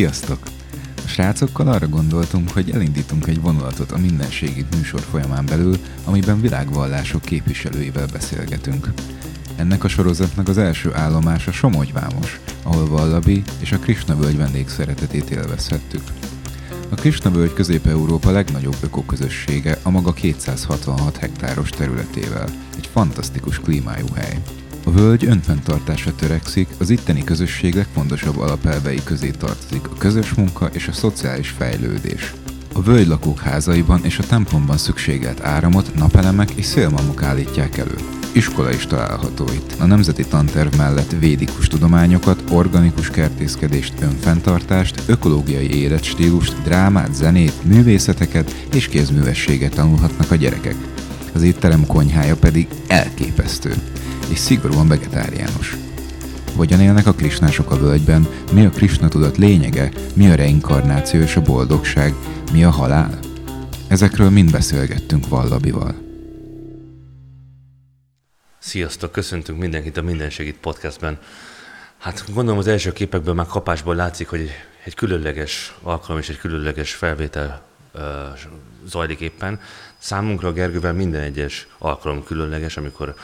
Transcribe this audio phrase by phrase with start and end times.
[0.00, 0.38] Sziasztok!
[1.04, 7.22] A srácokkal arra gondoltunk, hogy elindítunk egy vonulatot a mindenségit műsor folyamán belül, amiben világvallások
[7.22, 8.92] képviselőivel beszélgetünk.
[9.56, 16.02] Ennek a sorozatnak az első állomása Somogyvámos, ahol Vallabi és a Krishna völgy vendégszeretetét élvezhettük.
[16.88, 24.38] A Krishna völgy Közép-Európa legnagyobb ökoközössége a maga 266 hektáros területével, egy fantasztikus klímájú hely.
[24.84, 30.88] A völgy önfenntartásra törekszik, az itteni közösség legfontosabb alapelvei közé tartozik a közös munka és
[30.88, 32.34] a szociális fejlődés.
[32.72, 37.94] A völgylakók házaiban és a templomban szükségelt áramot napelemek és szélmamok állítják elő.
[38.32, 39.74] Iskola is található itt.
[39.78, 48.88] A nemzeti tanterv mellett védikus tudományokat, organikus kertészkedést, önfenntartást, ökológiai életstílust, drámát, zenét, művészeteket és
[48.88, 50.76] kézművességet tanulhatnak a gyerekek.
[51.34, 53.74] Az étterem konyhája pedig elképesztő
[54.30, 55.76] és szigorúan vegetáriánus.
[56.56, 61.36] Hogyan élnek a krisnások a völgyben, mi a krisna tudat lényege, mi a reinkarnáció és
[61.36, 62.14] a boldogság,
[62.52, 63.18] mi a halál?
[63.88, 65.94] Ezekről mind beszélgettünk Vallabival.
[68.58, 71.18] Sziasztok, köszöntünk mindenkit a Minden Segít podcastben.
[71.98, 74.50] Hát gondolom az első képekből már kapásból látszik, hogy
[74.84, 77.62] egy különleges alkalom és egy különleges felvétel
[77.94, 78.02] uh,
[78.86, 79.60] zajlik éppen.
[79.98, 83.14] Számunkra Gergővel minden egyes alkalom különleges, amikor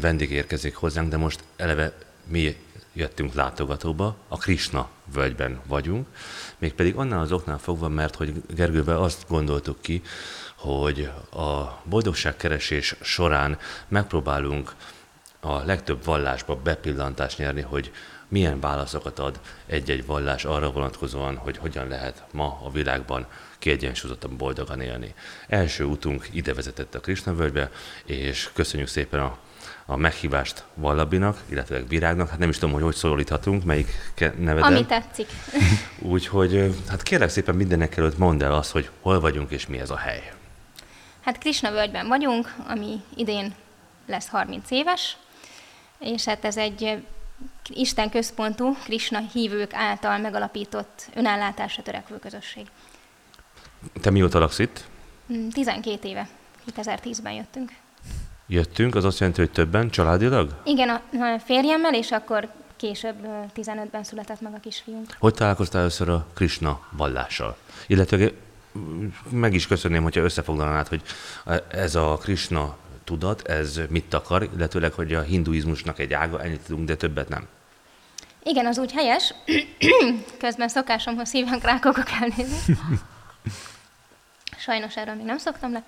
[0.00, 1.92] vendég érkezik hozzánk, de most eleve
[2.26, 2.56] mi
[2.92, 6.06] jöttünk látogatóba, a Krishna völgyben vagyunk,
[6.58, 10.02] mégpedig annál az oknál fogva, mert hogy Gergővel azt gondoltuk ki,
[10.56, 14.74] hogy a boldogságkeresés során megpróbálunk
[15.40, 17.92] a legtöbb vallásba bepillantást nyerni, hogy
[18.28, 23.26] milyen válaszokat ad egy-egy vallás arra vonatkozóan, hogy hogyan lehet ma a világban
[23.58, 25.14] kiegyensúlyozottan boldogan élni.
[25.48, 27.70] Első útunk ide vezetett a Krishna völgybe,
[28.04, 29.38] és köszönjük szépen a
[29.86, 33.88] a meghívást Vallabinak, illetve Virágnak, hát nem is tudom, hogy hogy szólíthatunk, melyik
[34.38, 34.70] nevedet.
[34.70, 35.28] Ami tetszik.
[35.98, 39.90] Úgyhogy hát kérlek szépen mindenek előtt mondd el azt, hogy hol vagyunk és mi ez
[39.90, 40.32] a hely.
[41.20, 43.54] Hát Krishna völgyben vagyunk, ami idén
[44.06, 45.16] lesz 30 éves,
[45.98, 47.04] és hát ez egy
[47.68, 52.66] Isten központú, Krishna hívők által megalapított önállátásra törekvő közösség.
[54.00, 54.84] Te mióta laksz itt?
[55.52, 56.28] 12 mm, éve.
[56.76, 57.72] 2010-ben jöttünk
[58.46, 60.60] jöttünk, az azt jelenti, hogy többen családilag?
[60.64, 61.00] Igen, a
[61.44, 63.16] férjemmel, és akkor később
[63.56, 65.16] 15-ben született meg a kisfiunk.
[65.18, 67.56] Hogy találkoztál először a Krishna vallással?
[67.86, 68.30] Illetve
[69.30, 71.02] meg is köszönném, hogyha összefoglalnád, hogy
[71.68, 76.86] ez a Krishna tudat, ez mit akar, illetőleg, hogy a hinduizmusnak egy ága, ennyit tudunk,
[76.86, 77.46] de többet nem.
[78.42, 79.34] Igen, az úgy helyes.
[80.38, 82.76] Közben szokásomhoz szíven rákogok elnézni.
[84.58, 85.84] Sajnos erről még nem szoktam le.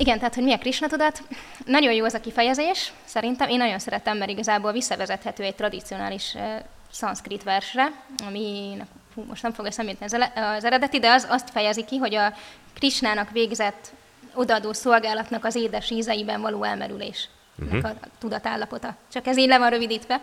[0.00, 1.22] Igen, tehát hogy mi a Krishna tudat?
[1.64, 3.48] Nagyon jó az a kifejezés, szerintem.
[3.48, 6.42] Én nagyon szeretem, mert igazából visszavezethető egy tradicionális uh,
[6.90, 7.92] szanszkrit versre,
[8.26, 8.76] ami
[9.14, 12.34] hú, most nem fog eszembe az, az eredeti, de az azt fejezi ki, hogy a
[12.74, 13.92] Krishnának végzett
[14.34, 17.28] odaadó szolgálatnak az édes ízeiben való elmerülés.
[17.58, 17.84] Uh-huh.
[17.84, 18.96] a tudatállapota.
[19.12, 20.20] Csak ez így le van rövidítve.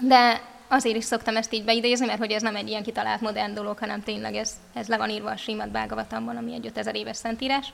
[0.00, 3.54] De azért is szoktam ezt így beidézni, mert hogy ez nem egy ilyen kitalált modern
[3.54, 7.16] dolog, hanem tényleg ez, ez le van írva a Srimad Bhagavatamban, ami egy 5000 éves
[7.16, 7.72] szentírás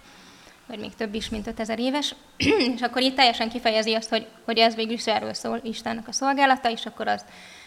[0.68, 2.14] vagy még több is, mint 5000 éves,
[2.74, 6.12] és akkor itt teljesen kifejezi azt, hogy, hogy ez végül is erről szól Istennek a
[6.12, 7.24] szolgálata, és akkor az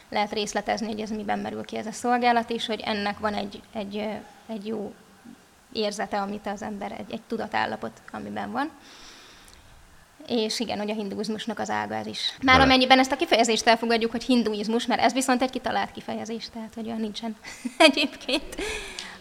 [0.10, 3.62] lehet részletezni, hogy ez miben merül ki ez a szolgálat, és hogy ennek van egy,
[3.74, 4.08] egy,
[4.48, 4.94] egy jó
[5.72, 8.72] érzete, amit az ember, egy, egy tudatállapot, amiben van.
[10.28, 12.38] És igen, hogy a hinduizmusnak az ága ez is.
[12.42, 12.64] Már Vele.
[12.64, 16.86] amennyiben ezt a kifejezést elfogadjuk, hogy hinduizmus, mert ez viszont egy kitalált kifejezés, tehát hogy
[16.86, 17.36] olyan nincsen
[17.78, 18.56] egyébként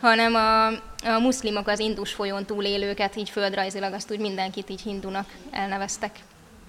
[0.01, 0.67] hanem a,
[1.15, 6.19] a muszlimok az Indus folyón túlélőket, így földrajzilag azt úgy mindenkit így hindunak elneveztek.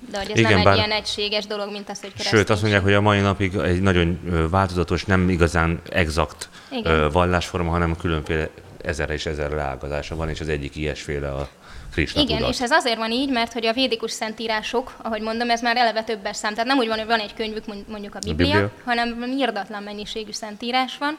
[0.10, 0.76] De hogy ez Igen, nem egy bár...
[0.76, 2.40] ilyen egységes dolog, mint az, hogy keresztény.
[2.40, 4.20] Sőt, azt mondják, hogy a mai napig egy nagyon
[4.50, 7.10] változatos, nem igazán exakt Igen.
[7.10, 8.50] vallásforma, hanem különféle
[8.84, 11.50] ezer és ezer leágazása van, és az egyik ilyesféle a
[11.92, 12.54] Krishna Igen, tudat.
[12.54, 16.04] és ez azért van így, mert hogy a védikus szentírások, ahogy mondom, ez már eleve
[16.04, 16.52] többes szám.
[16.52, 18.72] Tehát nem úgy van, hogy van egy könyvük, mondjuk a Biblia, a Biblia.
[18.86, 21.18] hanem irdatlan mennyiségű szentírás van.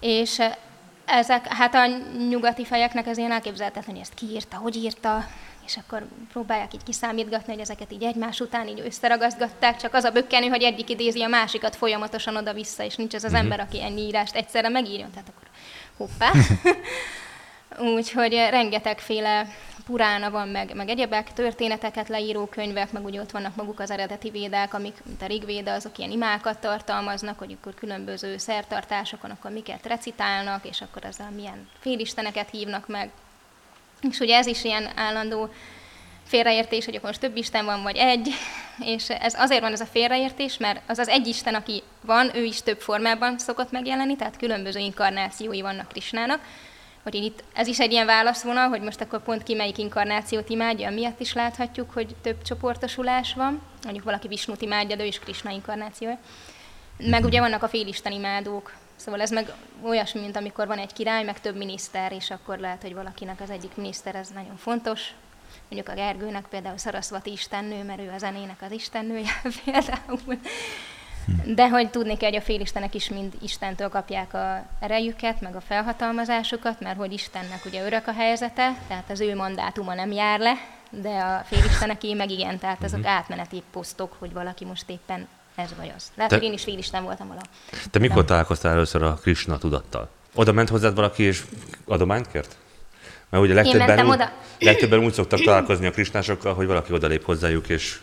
[0.00, 0.38] És
[1.04, 1.86] ezek, hát a
[2.28, 5.26] nyugati fejeknek ez ilyen elképzelhetetlen, hogy ezt kiírta, hogy írta,
[5.66, 10.10] és akkor próbálják így kiszámítgatni, hogy ezeket így egymás után így összeragasztgatták, csak az a
[10.10, 13.44] bökkenő, hogy egyik idézi a másikat folyamatosan oda-vissza, és nincs az az uh-huh.
[13.44, 15.48] ember, aki ennyi írást egyszerre megírjon, tehát akkor
[15.96, 16.30] hoppá.
[17.94, 19.46] Úgyhogy rengetegféle
[19.86, 24.30] purána van, meg, meg egyebek, történeteket leíró könyvek, meg úgy ott vannak maguk az eredeti
[24.30, 29.86] védák, amik, mint a Rigvéda, azok ilyen imákat tartalmaznak, hogy akkor különböző szertartásokon akkor miket
[29.86, 33.10] recitálnak, és akkor ezzel milyen félisteneket hívnak meg.
[34.10, 35.48] És ugye ez is ilyen állandó
[36.26, 38.30] félreértés, hogy akkor most több Isten van, vagy egy,
[38.78, 42.44] és ez azért van ez a félreértés, mert az az egy Isten, aki van, ő
[42.44, 46.40] is több formában szokott megjelenni, tehát különböző inkarnációi vannak Krisnának,
[47.04, 50.90] hogy itt ez is egy ilyen válaszvonal, hogy most akkor pont ki melyik inkarnációt imádja,
[50.90, 53.62] miatt is láthatjuk, hogy több csoportosulás van.
[53.82, 56.18] Mondjuk valaki Visnut imádja, de ő is Krishna inkarnációja.
[56.98, 59.52] Meg ugye vannak a félisten imádók, Szóval ez meg
[59.82, 63.50] olyasmi, mint amikor van egy király, meg több miniszter, és akkor lehet, hogy valakinek az
[63.50, 65.10] egyik miniszter ez nagyon fontos.
[65.68, 70.40] Mondjuk a Gergőnek például Szaraszvati istennő, mert ő a zenének az istennője például.
[71.44, 75.60] De hogy tudni kell, hogy a félistenek is mind Istentől kapják a erejüket, meg a
[75.60, 80.54] felhatalmazásukat, mert hogy Istennek ugye örök a helyzete, tehát az ő mandátuma nem jár le,
[80.90, 83.14] de a félisteneké meg igen, tehát azok uh-huh.
[83.14, 86.10] átmeneti posztok, hogy valaki most éppen ez vagy az.
[86.14, 86.36] Lehet, Te...
[86.36, 87.40] hogy én is félisten voltam vala.
[87.90, 88.26] Te mikor nem.
[88.26, 90.10] találkoztál először a Krishna tudattal?
[90.34, 91.44] Oda ment hozzád valaki, és
[91.84, 92.56] adományt kért?
[93.28, 94.32] Mert ugye legtöbben, úgy, oda.
[94.58, 98.00] legtöbben úgy szoktak találkozni a krisnásokkal, hogy valaki odalép hozzájuk, és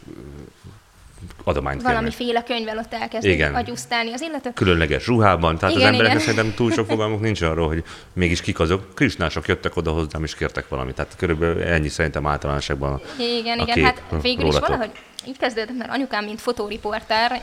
[1.44, 4.52] adományt Valamiféle könyvvel ott elkezdik agyusztálni az illető.
[4.54, 5.58] Különleges ruhában.
[5.58, 7.84] Tehát igen, az emberek szerintem túl sok fogalmuk nincs arról, hogy
[8.14, 8.96] mégis kik azok.
[8.96, 10.96] Krisnások jöttek oda hozzám és kértek valamit.
[10.96, 13.84] Tehát körülbelül ennyi szerintem általánosságban Igen, a igen.
[13.84, 14.92] Hát végül is valahogy
[15.28, 17.42] így kezdődött, mert anyukám, mint fotóriporter,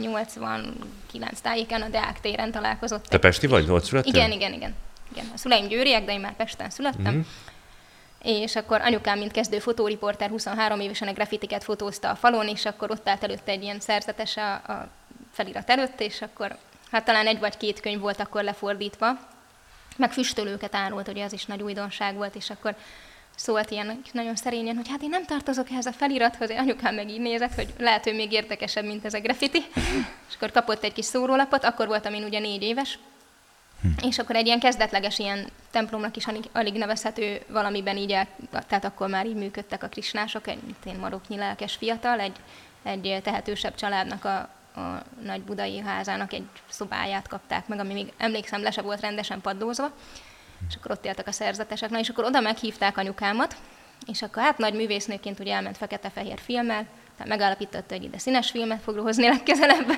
[0.00, 3.04] 89 tájéken a Deák téren találkozott.
[3.04, 3.70] Te Pesti vagy?
[3.70, 4.14] Ott születtél?
[4.14, 4.74] Igen, igen, igen.
[5.12, 5.24] igen.
[5.34, 7.12] A szüleim győriek, de én már Pesten születtem.
[7.12, 7.20] Mm-hmm
[8.28, 12.90] és akkor anyukám, mint kezdő fotóriporter, 23 évesen a grafitiket fotózta a falon, és akkor
[12.90, 14.88] ott állt előtte egy ilyen szerzetes a, a
[15.32, 16.56] felirat előtt, és akkor
[16.90, 19.18] hát talán egy vagy két könyv volt akkor lefordítva,
[19.96, 22.74] meg füstölőket árult, hogy az is nagy újdonság volt, és akkor
[23.36, 27.20] szólt ilyen nagyon szerényen, hogy hát én nem tartozok ehhez a felirathoz, anyukám meg így
[27.20, 29.58] nézett, hogy lehet, hogy még érdekesebb, mint ez a graffiti.
[30.28, 32.98] és akkor kapott egy kis szórólapot, akkor voltam én ugye négy éves,
[33.82, 33.88] Hm.
[34.06, 39.08] És akkor egy ilyen kezdetleges ilyen templomnak is alig, nevezhető valamiben így, el, tehát akkor
[39.08, 42.36] már így működtek a krisnások, egy én maroknyi lelkes fiatal, egy,
[42.82, 44.36] egy tehetősebb családnak a,
[44.80, 49.40] a nagy budai házának egy szobáját kapták meg, ami még emlékszem, le se volt rendesen
[49.40, 49.90] paddózva,
[50.68, 53.56] és akkor ott éltek a szerzetesek, na és akkor oda meghívták anyukámat,
[54.06, 56.86] és akkor hát nagy művésznőként ugye elment fekete-fehér filmmel,
[57.16, 59.90] tehát megállapította, hogy ide színes filmet fog hozni legközelebb,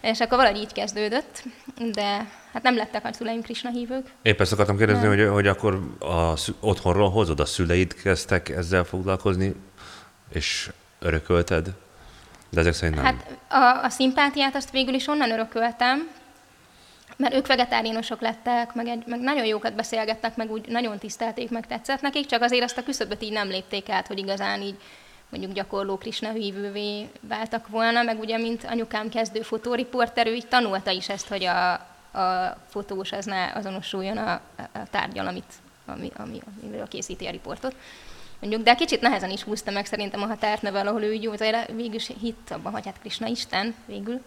[0.00, 1.44] és akkor valahogy így kezdődött,
[1.92, 4.06] de hát nem lettek a szüleim Krishna hívők.
[4.22, 9.54] Épp ezt akartam kérdezni, hogy, hogy akkor a, otthonról hozod, a szüleid kezdtek ezzel foglalkozni,
[10.32, 11.68] és örökölted?
[12.50, 13.04] De ezek szerint nem.
[13.04, 16.08] Hát a, a szimpátiát azt végül is onnan örököltem,
[17.16, 21.66] mert ők vegetáriánusok lettek, meg, egy, meg nagyon jókat beszélgettek, meg úgy nagyon tisztelték, meg
[21.66, 24.76] tetszett nekik, csak azért azt a küszöböt így nem lépték át, hogy igazán így
[25.30, 30.90] mondjuk gyakorló Krishna hívővé váltak volna, meg ugye, mint anyukám kezdő fotóriporter, ő így tanulta
[30.90, 31.72] is ezt, hogy a,
[32.18, 34.40] a fotós az ne azonosuljon a, a
[34.90, 35.52] tárgyal, amit,
[35.86, 37.74] ami, ami, amiről készíti a riportot.
[38.40, 41.30] Mondjuk, de kicsit nehezen is húzta meg szerintem a határt, mert valahol ő így
[41.74, 44.20] végül is hitt abban, hogy hát Krishna Isten végül.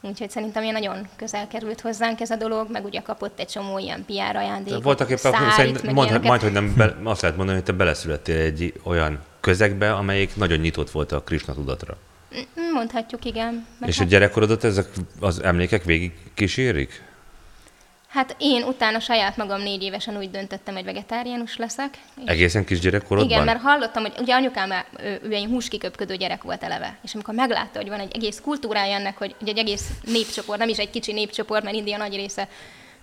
[0.00, 3.78] Úgyhogy szerintem ilyen nagyon közel került hozzánk ez a dolog, meg ugye kapott egy csomó
[3.78, 7.66] ilyen PR ajándékot, Voltak éppen, szerint, mond, majd, hogy nem be, azt lehet mondani, hogy
[7.66, 11.96] te beleszülettél egy olyan közegbe, amelyik nagyon nyitott volt a Krishna tudatra.
[12.72, 13.66] Mondhatjuk, igen.
[13.86, 14.06] És hát...
[14.06, 14.86] a gyerekkorodat ezek
[15.20, 17.02] az emlékek végig kísérik?
[18.08, 21.98] Hát én utána saját magam négy évesen úgy döntöttem, hogy vegetáriánus leszek.
[22.24, 23.30] Egészen kis gyerekkorodban?
[23.30, 24.70] Igen, mert hallottam, hogy ugye anyukám
[25.02, 26.98] ő, ő egy húskiköpködő gyerek volt eleve.
[27.02, 30.76] És amikor meglátta, hogy van egy egész kultúrája ennek, hogy egy egész népcsoport, nem is
[30.76, 32.48] egy kicsi népcsoport, mert India nagy része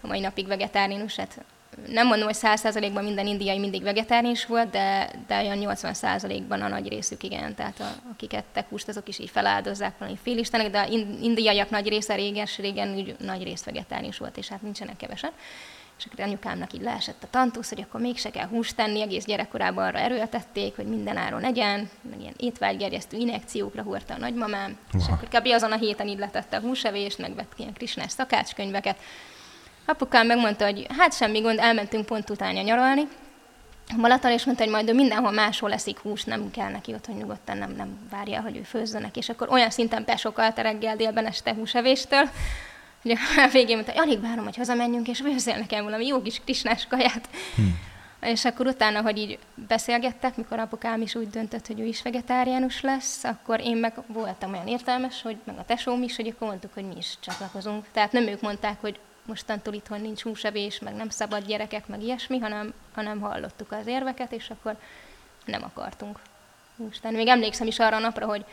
[0.01, 1.46] a mai napig vegetáriánus, hát
[1.88, 6.62] nem mondom, hogy száz százalékban minden indiai mindig vegetáriánus volt, de, de olyan 80 százalékban
[6.62, 10.69] a nagy részük igen, tehát a, akik ettek húst, azok is így feláldozzák valami félistenek,
[10.69, 10.88] de
[11.21, 15.31] indiaiak nagy része réges, régen úgy nagy rész vegetáriánus volt, és hát nincsenek kevesen.
[15.98, 19.86] És akkor anyukámnak így leesett a tantusz, hogy akkor mégse kell húst tenni, egész gyerekkorában
[19.86, 25.01] arra erőltették, hogy minden áron legyen, meg ilyen étvágygerjesztő injekciókra hordta a nagymamám, wow.
[25.01, 25.48] és akkor kb.
[25.48, 29.00] azon a héten így letette a húsevést, megvett ilyen krisnás szakácskönyveket,
[29.89, 33.08] Apukám megmondta, hogy hát semmi gond, elmentünk pont utána nyaralni,
[33.98, 37.15] Balaton, és mondta, hogy majd ő mindenhol máshol leszik hús, nem kell neki ott, hogy
[37.15, 39.17] nyugodtan nem, nem várja, hogy ő főzzenek.
[39.17, 40.05] És akkor olyan szinten
[40.36, 42.29] a reggel délben este húsevéstől,
[43.01, 46.41] hogy a végén mondta, hogy alig várom, hogy hazamenjünk, és főzzél nekem valami jó kis
[46.43, 47.29] krisnás kaját.
[47.55, 47.62] Hm.
[48.22, 52.81] És akkor utána, hogy így beszélgettek, mikor apukám is úgy döntött, hogy ő is vegetáriánus
[52.81, 56.74] lesz, akkor én meg voltam olyan értelmes, hogy meg a tesóm is, hogy akkor mondtuk,
[56.74, 57.86] hogy mi is csatlakozunk.
[57.91, 62.39] Tehát nem ők mondták, hogy mostantól itthon nincs húsevés, meg nem szabad gyerekek, meg ilyesmi,
[62.39, 64.75] hanem, hanem hallottuk az érveket, és akkor
[65.45, 66.19] nem akartunk
[67.01, 67.15] tenni.
[67.15, 68.45] Még emlékszem is arra a napra, hogy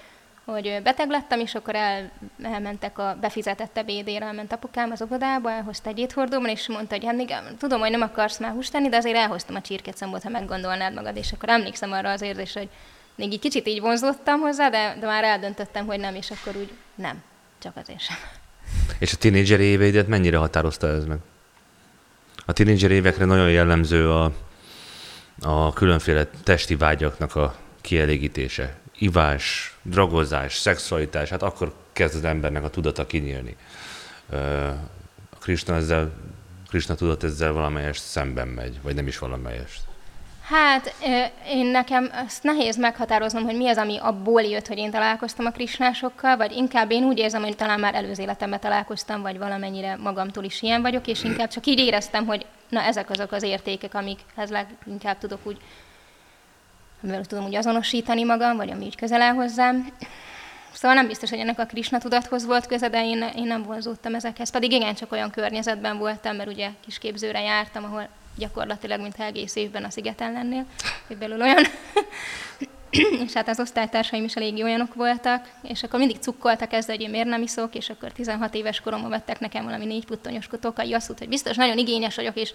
[0.46, 2.10] hogy beteg lettem, és akkor el,
[2.42, 7.16] elmentek a befizetett ebédére, elment apukám az óvodába, elhozta egy éthordóban, és mondta, hogy hát
[7.16, 10.94] még tudom, hogy nem akarsz már húst tenni, de azért elhoztam a csirkecambot, ha meggondolnád
[10.94, 12.70] magad, és akkor emlékszem arra az érzésre, hogy
[13.14, 16.72] még egy kicsit így vonzódtam hozzá, de, de már eldöntöttem, hogy nem, és akkor úgy
[16.94, 17.22] nem,
[17.58, 18.16] csak azért sem.
[18.98, 21.18] És a tínédzser éveidet mennyire határozta ez meg?
[22.46, 24.32] A tínédzser évekre nagyon jellemző a,
[25.40, 28.76] a különféle testi vágyaknak a kielégítése.
[28.98, 33.56] Ivás, dragozás, szexualitás, hát akkor kezd az embernek a tudata kinyílni.
[35.30, 36.12] A Krishna, ezzel,
[36.68, 39.85] Krishna tudat ezzel valamelyest szemben megy, vagy nem is valamelyest.
[40.48, 40.94] Hát
[41.48, 45.50] én nekem azt nehéz meghatároznom, hogy mi az, ami abból jött, hogy én találkoztam a
[45.50, 50.44] krisnásokkal, vagy inkább én úgy érzem, hogy talán már előző életemben találkoztam, vagy valamennyire magamtól
[50.44, 54.50] is ilyen vagyok, és inkább csak így éreztem, hogy na ezek azok az értékek, amikhez
[54.50, 55.56] leginkább tudok úgy,
[57.02, 59.92] amivel tudom úgy azonosítani magam, vagy ami úgy közel hozzám.
[60.72, 64.14] Szóval nem biztos, hogy ennek a Krishna tudathoz volt köze, de én, én nem vonzódtam
[64.14, 64.50] ezekhez.
[64.50, 69.84] Pedig igen, csak olyan környezetben voltam, mert ugye kisképzőre jártam, ahol gyakorlatilag, mint egész évben
[69.84, 70.66] a szigeten lennél,
[71.06, 71.64] hogy belül olyan.
[73.26, 77.10] és hát az osztálytársaim is elég olyanok voltak, és akkor mindig cukkoltak ezzel, hogy én
[77.10, 81.18] miért nem iszok, és akkor 16 éves koromban vettek nekem valami négy puttonyos kotokai asszút,
[81.18, 82.52] hogy biztos nagyon igényes vagyok, és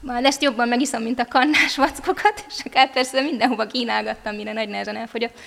[0.00, 4.68] már ezt jobban megiszom, mint a kannás vackokat, és akkor persze mindenhova kínálgattam, mire nagy
[4.68, 5.38] nehezen elfogyott.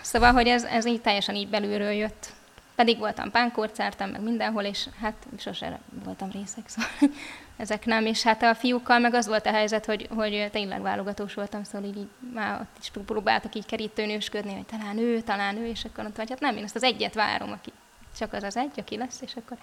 [0.00, 2.28] Szóval, hogy ez, ez így teljesen így belülről jött.
[2.78, 7.16] Pedig voltam pánkórcártam, meg mindenhol, és hát sose voltam részek, szóval
[7.56, 8.06] ezek nem.
[8.06, 11.88] És hát a fiúkkal meg az volt a helyzet, hogy, hogy tényleg válogatós voltam, szóval
[11.88, 16.04] így, így már ott is próbáltak így kerítőnősködni, hogy talán ő, talán ő, és akkor
[16.04, 17.72] ott vagy, hát nem, én azt az egyet várom, aki
[18.18, 19.56] csak az az egy, aki lesz, és akkor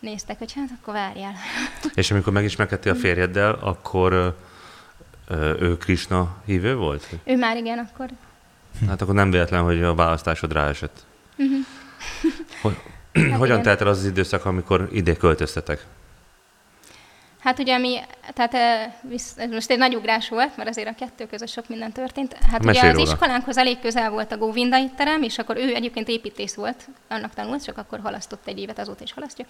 [0.00, 1.34] néztek, hogy hát akkor várjál.
[1.94, 4.36] És amikor megismerkedtél a férjeddel, akkor
[5.60, 7.08] ő Krishna hívő volt?
[7.24, 8.08] Ő már igen, akkor.
[8.88, 11.06] Hát akkor nem véletlen, hogy a választásod ráesett.
[11.36, 11.66] Uh-huh.
[12.62, 12.76] Hogy,
[13.12, 13.62] hát hogyan igen.
[13.62, 15.86] telt el az az időszak, amikor ide költöztetek?
[17.42, 17.98] Hát ugye mi,
[18.32, 18.54] tehát
[19.36, 22.36] ez most egy nagy ugrás volt, mert azért a kettő között sok minden történt.
[22.50, 23.12] Hát Mesélj ugye az róla.
[23.12, 27.64] iskolánkhoz elég közel volt a Góvinda terem, és akkor ő egyébként építész volt, annak tanult,
[27.64, 29.44] csak akkor halasztott egy évet, azóta is halasztja.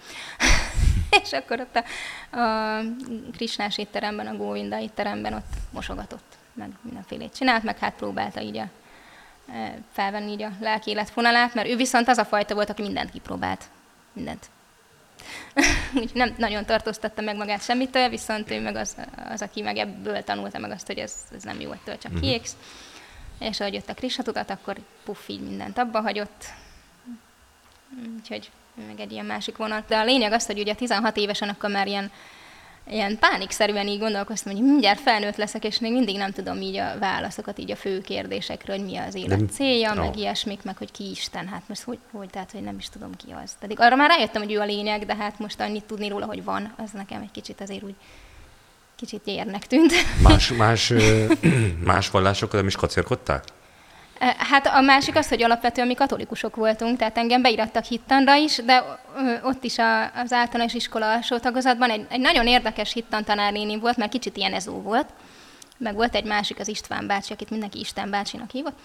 [1.23, 2.81] és akkor ott a, a
[3.35, 8.67] Krisnás étteremben, a Góvinda étteremben ott mosogatott, meg mindenfélét csinált, meg hát próbálta így a
[9.91, 13.63] felvenni így a lelki életfonalát, mert ő viszont az a fajta volt, aki mindent kipróbált.
[14.13, 14.45] Mindent.
[16.01, 18.95] Úgy nem nagyon tartóztatta meg magát semmitől, viszont ő meg az,
[19.29, 22.27] az aki meg ebből tanulta meg azt, hogy ez, ez nem jó, ettől csak uh-huh.
[22.27, 22.55] kiégsz.
[23.39, 26.45] És ahogy jött a Krishna tudat, akkor puff, így mindent abba hagyott.
[28.17, 28.51] Úgyhogy
[28.87, 29.87] meg egy ilyen másik vonat.
[29.87, 32.11] De a lényeg az, hogy ugye 16 évesen akkor már ilyen
[32.89, 36.99] ilyen pánikszerűen így gondolkoztam, hogy mindjárt felnőtt leszek, és még mindig nem tudom így a
[36.99, 40.03] válaszokat így a fő kérdésekre, hogy mi az élet De, célja, no.
[40.03, 41.47] meg ilyesmik, meg hogy ki Isten.
[41.47, 43.51] Hát most hogy, hogy, tehát, hogy nem is tudom ki az.
[43.59, 46.43] Pedig arra már rájöttem, hogy ő a lényeg, de hát most annyit tudni róla, hogy
[46.43, 47.95] van, az nekem egy kicsit azért úgy
[48.95, 49.91] kicsit érnek tűnt.
[50.21, 50.93] Más, más,
[51.83, 53.43] más vallásokkal nem is kacérkodták?
[54.37, 58.83] Hát a másik az, hogy alapvetően mi katolikusok voltunk, tehát engem beirattak hittanra is, de
[59.43, 59.75] ott is
[60.23, 64.53] az általános iskola alsó tagozatban egy, egy nagyon érdekes hittan tanárnéni volt, mert kicsit ilyen
[64.53, 65.07] ezó volt
[65.77, 68.77] meg volt egy másik, az István bácsi, akit mindenki Isten bácsinak hívott.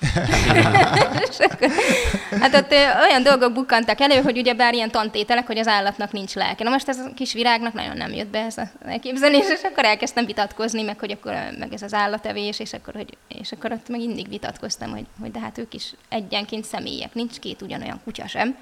[2.41, 6.35] hát ott olyan dolgok bukkantak elő, hogy ugye bár ilyen tantételek, hogy az állatnak nincs
[6.35, 6.65] lelke.
[6.65, 9.85] Na most ez a kis virágnak nagyon nem jött be ez a elképzelés, és akkor
[9.85, 13.89] elkezdtem vitatkozni, meg hogy akkor meg ez az állatevés, és akkor, hogy, és akkor ott
[13.89, 18.27] meg mindig vitatkoztam, hogy, hogy de hát ők is egyenként személyek, nincs két ugyanolyan kutya
[18.27, 18.57] sem.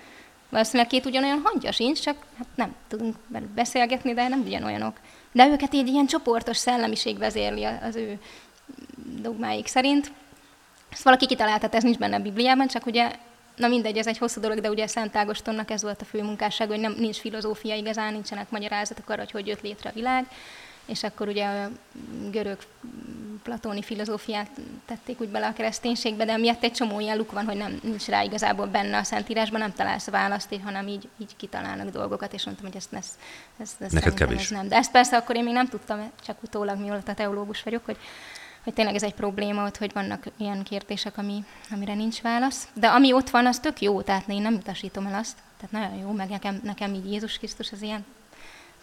[0.49, 3.16] Valószínűleg két ugyanolyan hangja sincs, csak hát nem tudunk
[3.54, 4.97] beszélgetni, de nem ugyanolyanok
[5.37, 8.19] de őket így ilyen csoportos szellemiség vezérli az ő
[9.21, 10.12] dogmáik szerint.
[10.90, 13.12] Ezt valaki kitalálta, ez nincs benne a Bibliában, csak ugye,
[13.57, 16.69] na mindegy, ez egy hosszú dolog, de ugye Szent Ágostonnak ez volt a fő munkásság,
[16.69, 20.26] hogy nem, nincs filozófia igazán, nincsenek magyarázatok arra, hogy hogy jött létre a világ,
[20.87, 21.71] és akkor ugye a
[22.31, 22.59] görög
[23.43, 24.50] platóni filozófiát
[24.87, 28.07] tették úgy bele a kereszténységbe, de miatt egy csomó ilyen luk van, hogy nem, nincs
[28.07, 32.66] rá igazából benne a Szentírásban, nem találsz választ, hanem így, így kitalálnak dolgokat, és mondtam,
[32.66, 33.14] hogy ezt, ezt,
[33.59, 34.43] ezt, ezt Neked kevés.
[34.43, 34.69] Ez nem.
[34.69, 37.97] De ezt persze akkor én még nem tudtam, csak utólag mióta teológus vagyok, hogy,
[38.64, 42.69] hogy tényleg ez egy probléma ott, hogy vannak ilyen kérdések, ami, amire nincs válasz.
[42.75, 45.37] De ami ott van, az tök jó, tehát én nem utasítom el azt.
[45.61, 48.05] Tehát nagyon jó, meg nekem, nekem így Jézus Krisztus az ilyen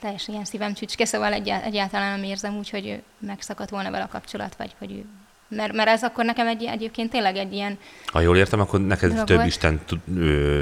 [0.04, 4.56] teljesen ilyen szívem csücske, szóval egyáltalán nem érzem úgy, hogy megszakadt volna vele a kapcsolat,
[4.56, 5.06] vagy hogy ő
[5.48, 7.78] mert, mert ez akkor nekem egy, egyébként tényleg egy ilyen...
[8.06, 9.48] Ha jól értem, akkor neked több volt.
[9.48, 9.82] Isten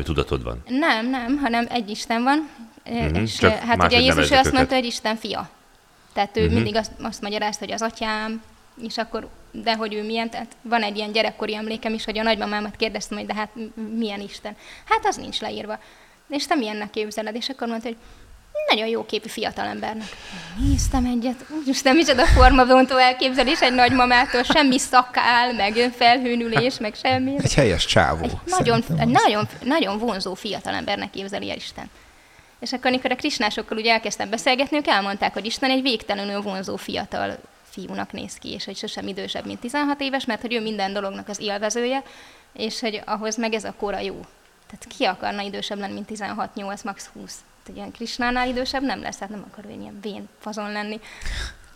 [0.04, 0.64] tudatod van.
[0.68, 2.50] Nem, nem, hanem egy Isten van.
[2.92, 4.52] Mm-hmm, és hát ugye Jézus azt őket.
[4.52, 5.50] mondta, hogy Isten fia.
[6.14, 6.54] Tehát ő mm-hmm.
[6.54, 8.42] mindig azt, azt magyarázta, hogy az atyám,
[8.82, 12.24] és akkor, de hogy ő milyen, tehát van egy ilyen gyerekkori emlékem is, hogy a
[12.24, 13.50] nagymamámat kérdeztem, hogy de hát
[13.98, 14.56] milyen Isten.
[14.86, 15.80] Hát az nincs leírva.
[16.30, 17.36] És te milyennek képzeled?
[17.36, 17.98] És akkor mondta, hogy
[18.68, 20.08] nagyon jó képű fiatalembernek.
[20.60, 27.36] Néztem egyet, úristen, micsoda formavontó elképzelés egy nagymamától, semmi szakál, meg felhőnülés, meg semmi.
[27.44, 28.24] Egy helyes csávó.
[28.24, 31.90] Egy nagyon, nagyon, nagyon vonzó fiatalembernek képzeli el Isten.
[32.60, 36.76] És akkor, amikor a krisnásokkal ugye elkezdtem beszélgetni, ők elmondták, hogy Isten egy végtelenül vonzó
[36.76, 37.38] fiatal
[37.70, 41.30] fiúnak néz ki, és hogy sosem idősebb, mint 16 éves, mert hogy ő minden dolognak
[41.30, 42.04] az élvezője,
[42.54, 44.20] és hogy ahhoz meg ez a kora jó.
[44.68, 46.10] Tehát ki akarna idősebb lenni, mint
[46.56, 47.36] 16-8, max 20?
[47.64, 51.00] Tehát ilyen Krisnánál idősebb nem lesz, tehát nem akar ő ilyen vén fazon lenni.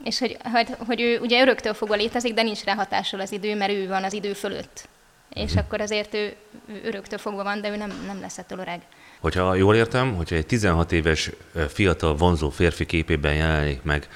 [0.04, 3.56] És hogy, hogy, hogy ő ugye öröktől fogva létezik, de nincs rá hatással az idő,
[3.56, 4.88] mert ő van az idő fölött.
[5.34, 5.58] És mm.
[5.58, 6.36] akkor azért ő,
[6.68, 8.82] ő öröktől fogva van, de ő nem, nem lesz ettől öreg.
[9.20, 11.32] Hogyha jól értem, hogyha egy 16 éves
[11.68, 14.08] fiatal vonzó férfi képében jelenik meg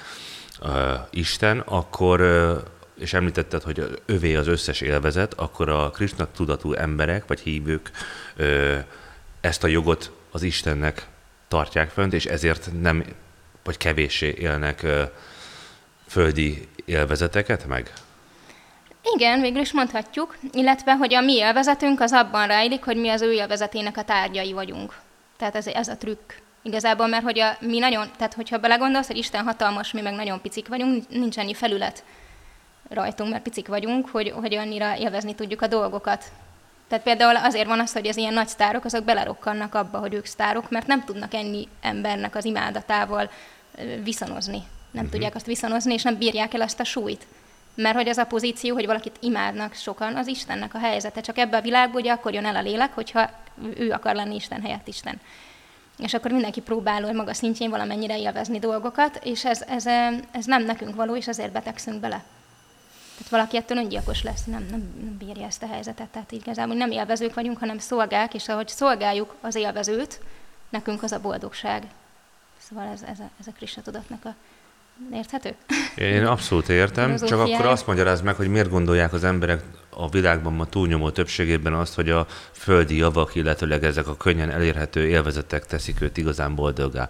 [0.62, 0.70] uh,
[1.10, 2.58] Isten, akkor uh,
[2.98, 7.90] és említetted, hogy övé az összes élvezet, akkor a Krishna tudatú emberek, vagy hívők
[8.38, 8.78] uh,
[9.40, 11.06] ezt a jogot az Istennek
[11.50, 13.04] tartják fönt, és ezért nem,
[13.64, 14.86] vagy kevéssé élnek
[16.06, 17.92] földi élvezeteket meg?
[19.02, 23.22] Igen, végül is mondhatjuk, illetve, hogy a mi élvezetünk az abban rejlik, hogy mi az
[23.22, 24.94] ő élvezetének a tárgyai vagyunk.
[25.36, 26.32] Tehát ez, ez a trükk.
[26.62, 30.40] Igazából, mert hogy a, mi nagyon, tehát hogyha belegondolsz, hogy Isten hatalmas, mi meg nagyon
[30.40, 32.04] picik vagyunk, nincs annyi felület
[32.88, 36.24] rajtunk, mert picik vagyunk, hogy, hogy annyira élvezni tudjuk a dolgokat.
[36.90, 40.24] Tehát például azért van az, hogy az ilyen nagy sztárok, azok belerokkannak abba, hogy ők
[40.24, 43.30] sztárok, mert nem tudnak ennyi embernek az imádatával
[44.02, 44.58] viszonozni.
[44.58, 45.10] Nem uh-huh.
[45.10, 47.26] tudják azt viszonozni, és nem bírják el azt a súlyt.
[47.74, 51.20] Mert hogy az a pozíció, hogy valakit imádnak sokan, az Istennek a helyzete.
[51.20, 53.30] Csak ebbe a világba ugye akkor jön el a lélek, hogyha
[53.76, 55.20] ő akar lenni Isten helyett Isten.
[55.98, 59.86] És akkor mindenki próbál hogy maga szintjén valamennyire élvezni dolgokat, és ez, ez,
[60.30, 62.22] ez nem nekünk való, és azért betegszünk bele.
[63.20, 66.08] Tehát valaki ettől öngyilkos lesz, nem, nem, nem bírja ezt a helyzetet.
[66.08, 70.20] Tehát igazából nem élvezők vagyunk, hanem szolgák, és ahogy szolgáljuk az élvezőt,
[70.68, 71.82] nekünk az a boldogság.
[72.58, 74.34] Szóval ez, ez a, ez a Krishna tudatnak a
[75.12, 75.54] Érthető?
[75.96, 80.52] Én abszolút értem, csak akkor azt magyaráz meg, hogy miért gondolják az emberek a világban
[80.52, 86.00] ma túlnyomó többségében azt, hogy a földi javak, illetőleg ezek a könnyen elérhető élvezetek teszik
[86.00, 87.08] őt igazán boldogá.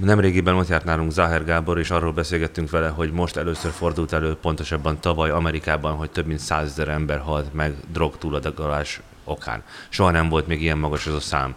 [0.00, 4.34] Nemrégiben ott járt nálunk Záher Gábor, és arról beszélgettünk vele, hogy most először fordult elő,
[4.34, 9.62] pontosabban tavaly Amerikában, hogy több mint százezer ember halt meg drogtúladagolás okán.
[9.88, 11.56] Soha nem volt még ilyen magas ez a szám.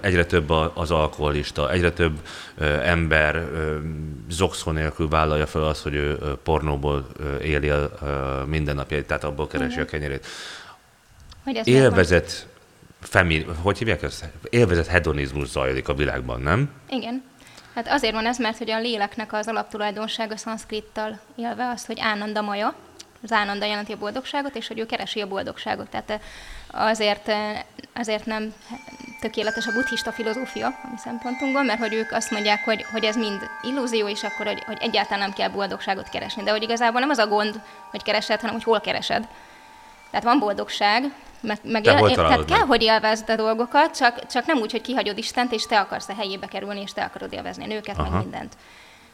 [0.00, 2.18] Egyre több az alkoholista, egyre több
[2.82, 3.48] ember
[4.28, 7.06] zokszó nélkül vállalja fel azt, hogy ő pornóból
[7.42, 7.90] éli a
[8.46, 10.26] mindennapjait, tehát abból keresi a kenyerét.
[11.64, 12.46] Élvezet,
[13.02, 14.24] femi, hogy hívják ezt?
[14.50, 16.70] Élvezet hedonizmus zajlik a világban, nem?
[16.88, 17.22] Igen.
[17.74, 22.40] Hát azért van ez, mert hogy a léleknek az alaptulajdonsága szanszkrittal élve az, hogy Ánanda
[22.40, 22.74] Maja,
[23.22, 25.88] az Ánanda jelenti a boldogságot, és hogy ő keresi a boldogságot.
[25.88, 26.20] Tehát
[26.70, 27.32] azért,
[27.94, 28.54] azért nem
[29.20, 33.16] tökéletes a buddhista filozófia a mi szempontunkból, mert hogy ők azt mondják, hogy, hogy ez
[33.16, 36.42] mind illúzió, és akkor, hogy, hogy egyáltalán nem kell boldogságot keresni.
[36.42, 37.60] De hogy igazából nem az a gond,
[37.90, 39.28] hogy keresed, hanem hogy hol keresed.
[40.10, 44.46] Tehát van boldogság, meg, meg él, él, tehát kell, hogy élvezd a dolgokat, csak, csak
[44.46, 47.64] nem úgy, hogy kihagyod Istent, és te akarsz a helyébe kerülni, és te akarod élvezni
[47.64, 48.10] a nőket, Aha.
[48.10, 48.56] meg mindent.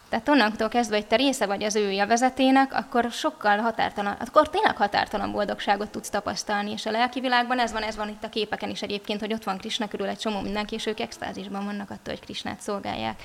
[0.08, 4.76] Tehát onnantól kezdve, hogy te része vagy az ő élvezetének, akkor sokkal határtalan, akkor tényleg
[4.76, 8.70] határtalan boldogságot tudsz tapasztalni, és a lelki világban ez van, ez van itt a képeken
[8.70, 12.14] is egyébként, hogy ott van Krisna körül egy csomó mindenki, és ők extázisban vannak attól,
[12.14, 13.22] hogy Krisnát szolgálják.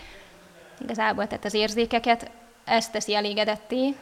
[0.82, 2.32] Igazából, tehát az érzékeket
[2.64, 3.96] ezt teszi elégedetté,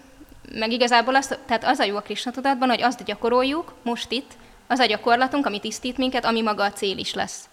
[0.53, 4.31] meg igazából az, tehát az a jó a Krisna tudatban, hogy azt gyakoroljuk most itt,
[4.71, 7.49] az a gyakorlatunk, ami tisztít minket, ami maga a cél is lesz.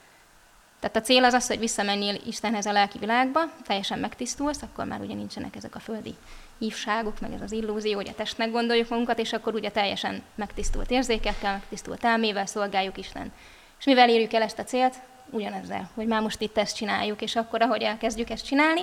[0.81, 5.01] Tehát a cél az az, hogy visszamenjél Istenhez a lelki világba, teljesen megtisztulsz, akkor már
[5.01, 6.15] ugye nincsenek ezek a földi
[6.59, 10.91] hívságok, meg ez az illúzió, hogy a testnek gondoljuk magunkat, és akkor ugye teljesen megtisztult
[10.91, 13.33] érzékekkel, megtisztult elmével szolgáljuk Isten.
[13.79, 14.95] És mivel érjük el ezt a célt?
[15.31, 18.81] Ugyanezzel, hogy már most itt ezt csináljuk, és akkor, ahogy elkezdjük ezt csinálni,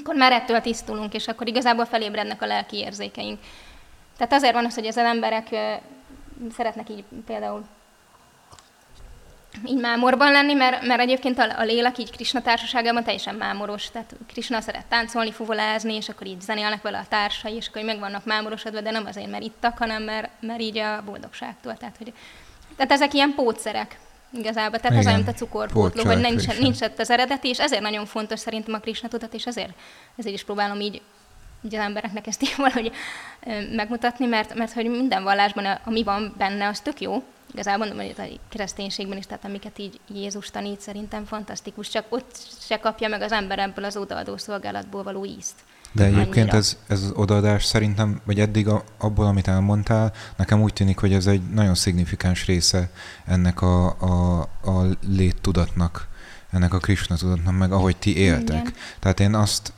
[0.00, 3.40] akkor már ettől tisztulunk, és akkor igazából felébrednek a lelki érzékeink.
[4.16, 5.48] Tehát azért van az, hogy az emberek
[6.50, 7.64] szeretnek így például
[9.64, 13.90] így mámorban lenni, mert, mert egyébként a, a lélek így Krisna társaságában teljesen mámoros.
[13.90, 17.86] Tehát Krisna szeret táncolni, fuvolázni, és akkor így zenélnek vele a társai, és akkor így
[17.86, 21.76] meg vannak mámorosodva, de nem azért, mert ittak, hanem mert, mert így a boldogságtól.
[21.76, 22.12] Tehát, hogy,
[22.76, 23.98] tehát ezek ilyen pótszerek
[24.30, 24.78] igazából.
[24.78, 24.98] Tehát Igen.
[24.98, 28.38] ez olyan, mint a cukorpótló, hogy nincs, nincs ott az eredeti, és ezért nagyon fontos
[28.38, 29.72] szerintem a Krisna tudat, és ezért,
[30.16, 31.00] ezért is próbálom így
[31.62, 32.92] így az embereknek ezt így valahogy
[33.76, 37.22] megmutatni, mert, mert hogy minden vallásban, ami van benne, az tök jó.
[37.52, 42.36] Igazából mondom, hogy a kereszténységben is, tehát amiket így Jézus tanít, szerintem fantasztikus, csak ott
[42.60, 45.54] se kapja meg az ember ebből az odaadó szolgálatból való ízt.
[45.92, 50.72] De egyébként ez, ez az odaadás szerintem, vagy eddig a, abból, amit elmondtál, nekem úgy
[50.72, 52.90] tűnik, hogy ez egy nagyon szignifikáns része
[53.24, 56.08] ennek a, a, a léttudatnak,
[56.50, 58.60] ennek a Krishna tudatnak, meg ahogy ti éltek.
[58.60, 58.74] Igen.
[58.98, 59.72] Tehát én azt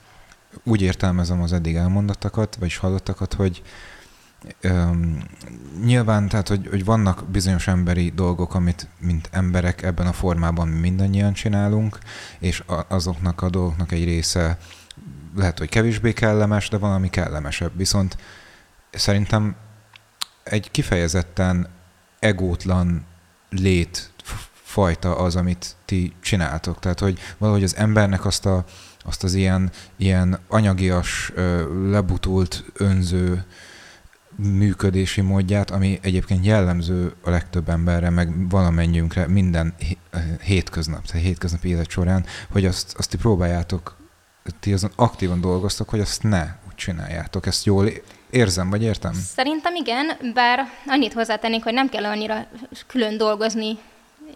[0.63, 3.63] úgy értelmezem az eddig elmondottakat, vagy hallottakat, hogy
[4.63, 5.23] um,
[5.85, 11.33] nyilván, tehát, hogy, hogy vannak bizonyos emberi dolgok, amit mint emberek ebben a formában mindannyian
[11.33, 11.99] csinálunk,
[12.39, 14.59] és a, azoknak a dolgoknak egy része
[15.37, 17.77] lehet, hogy kevésbé kellemes, de valami kellemesebb.
[17.77, 18.17] Viszont
[18.91, 19.57] szerintem
[20.43, 21.69] egy kifejezetten
[22.19, 23.05] egótlan
[23.51, 24.13] lét
[24.53, 26.79] fajta az, amit ti csináltok.
[26.79, 28.65] Tehát, hogy valahogy az embernek azt, a,
[29.05, 31.33] azt az ilyen, ilyen anyagias,
[31.89, 33.45] lebutult, önző
[34.37, 39.75] működési módját, ami egyébként jellemző a legtöbb emberre, meg valamennyiünkre minden
[40.43, 43.97] hétköznap, tehát hétköznapi élet során, hogy azt, azt ti próbáljátok
[44.61, 47.47] ti azon aktívan dolgoztok, hogy azt ne úgy csináljátok.
[47.47, 47.91] Ezt jól
[48.31, 49.13] érzem, vagy értem?
[49.13, 52.47] Szerintem igen, bár annyit hozzátennék, hogy nem kell annyira
[52.87, 53.79] külön dolgozni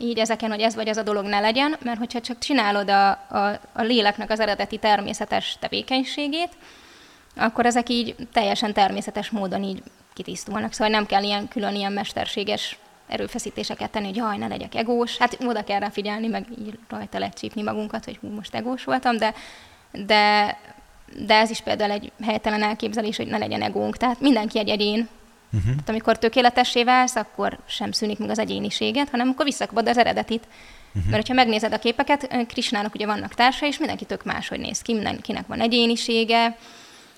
[0.00, 3.08] így ezeken, hogy ez vagy az a dolog ne legyen, mert hogyha csak csinálod a,
[3.10, 6.50] a, a léleknek az eredeti természetes tevékenységét,
[7.36, 9.82] akkor ezek így teljesen természetes módon így
[10.14, 10.72] kitisztulnak.
[10.72, 15.16] Szóval nem kell ilyen külön ilyen mesterséges erőfeszítéseket tenni, hogy jaj, ne legyek egós.
[15.16, 19.16] Hát oda kell rá figyelni, meg így rajta lecsípni magunkat, hogy hú, most egós voltam,
[19.16, 19.34] de
[19.92, 20.56] de,
[21.26, 23.96] de ez is például egy helytelen elképzelés, hogy ne legyen egónk.
[23.96, 25.08] Tehát mindenki egy egyén.
[25.52, 25.70] Uh-huh.
[25.70, 30.46] Tehát amikor tökéletessé válsz, akkor sem szűnik meg az egyéniséget, hanem akkor visszakapod az eredetit.
[30.94, 31.10] Uh-huh.
[31.10, 34.92] Mert ha megnézed a képeket, Krisnának ugye vannak társai, és mindenki tök máshogy néz ki,
[34.92, 36.56] mindenkinek van egyénisége,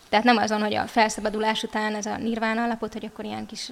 [0.08, 3.70] tehát nem azon, hogy a felszabadulás után ez a nirván állapot, hogy akkor ilyen kis,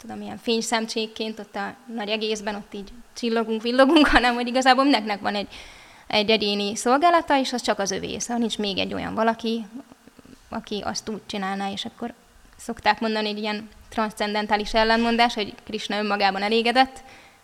[0.00, 5.20] tudom, ilyen fényszemcsékként ott a nagy egészben ott így csillogunk, villogunk, hanem hogy igazából mindenkinek
[5.20, 5.48] van egy
[6.10, 8.18] egy egyéni szolgálata, és az csak az övé.
[8.18, 9.66] Szóval nincs még egy olyan valaki,
[10.48, 12.14] aki azt úgy csinálná, és akkor
[12.64, 16.98] szokták mondani egy ilyen transzcendentális ellenmondás, hogy Krishna önmagában elégedett,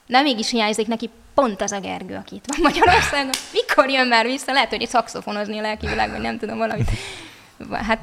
[0.07, 3.31] de mégis hiányzik neki pont az a Gergő, aki itt van Magyarországon.
[3.53, 4.53] Mikor jön már vissza?
[4.53, 6.91] Lehet, hogy szakszofonozni a lelki világban, nem tudom valamit.
[7.73, 7.99] Hát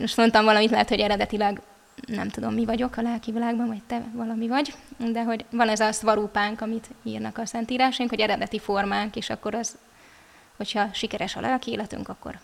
[0.00, 1.60] most mondtam valamit, lehet, hogy eredetileg
[2.06, 5.80] nem tudom, mi vagyok a lelki világban, vagy te valami vagy, de hogy van ez
[5.80, 9.78] a szvarúpánk, amit írnak a szentírásunk, hogy eredeti formánk, és akkor az
[10.56, 12.38] hogyha sikeres a lelki életünk, akkor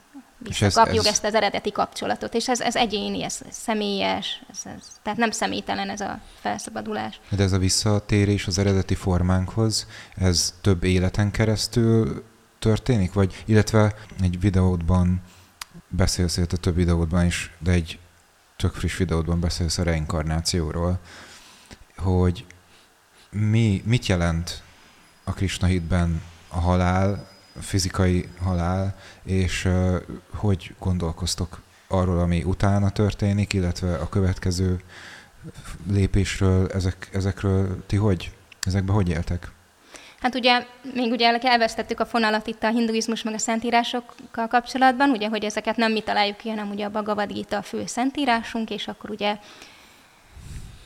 [0.48, 1.12] visszakapjuk ez, ez...
[1.12, 2.34] ezt az eredeti kapcsolatot.
[2.34, 7.20] És ez, ez egyéni, ez, ez személyes, ez, ez, tehát nem személytelen ez a felszabadulás.
[7.30, 12.24] De ez a visszatérés az eredeti formánkhoz, ez több életen keresztül
[12.58, 13.12] történik?
[13.12, 15.22] Vagy, illetve egy videódban
[15.88, 17.98] beszélsz, illetve több videódban is, de egy
[18.56, 20.98] tök friss videódban beszélsz a reinkarnációról,
[21.96, 22.44] hogy
[23.30, 24.62] mi, mit jelent
[25.24, 27.28] a Krishna hitben a halál,
[27.60, 29.68] fizikai halál, és
[30.34, 34.80] hogy gondolkoztok arról, ami utána történik, illetve a következő
[35.90, 38.30] lépésről, ezek, ezekről ti hogy,
[38.64, 39.50] ezekbe hogy éltek?
[40.20, 45.28] Hát ugye még ugye elvesztettük a fonalat itt a hinduizmus meg a szentírásokkal kapcsolatban, ugye,
[45.28, 48.88] hogy ezeket nem mi találjuk ki, hanem ugye a Bhagavad Gita a fő szentírásunk, és
[48.88, 49.36] akkor ugye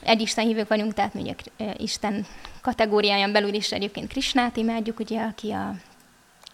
[0.03, 1.33] egy Isten hívők vagyunk, tehát ugye
[1.77, 2.25] Isten
[2.61, 5.75] kategóriáján belül is egyébként Krisnát imádjuk, ugye, aki a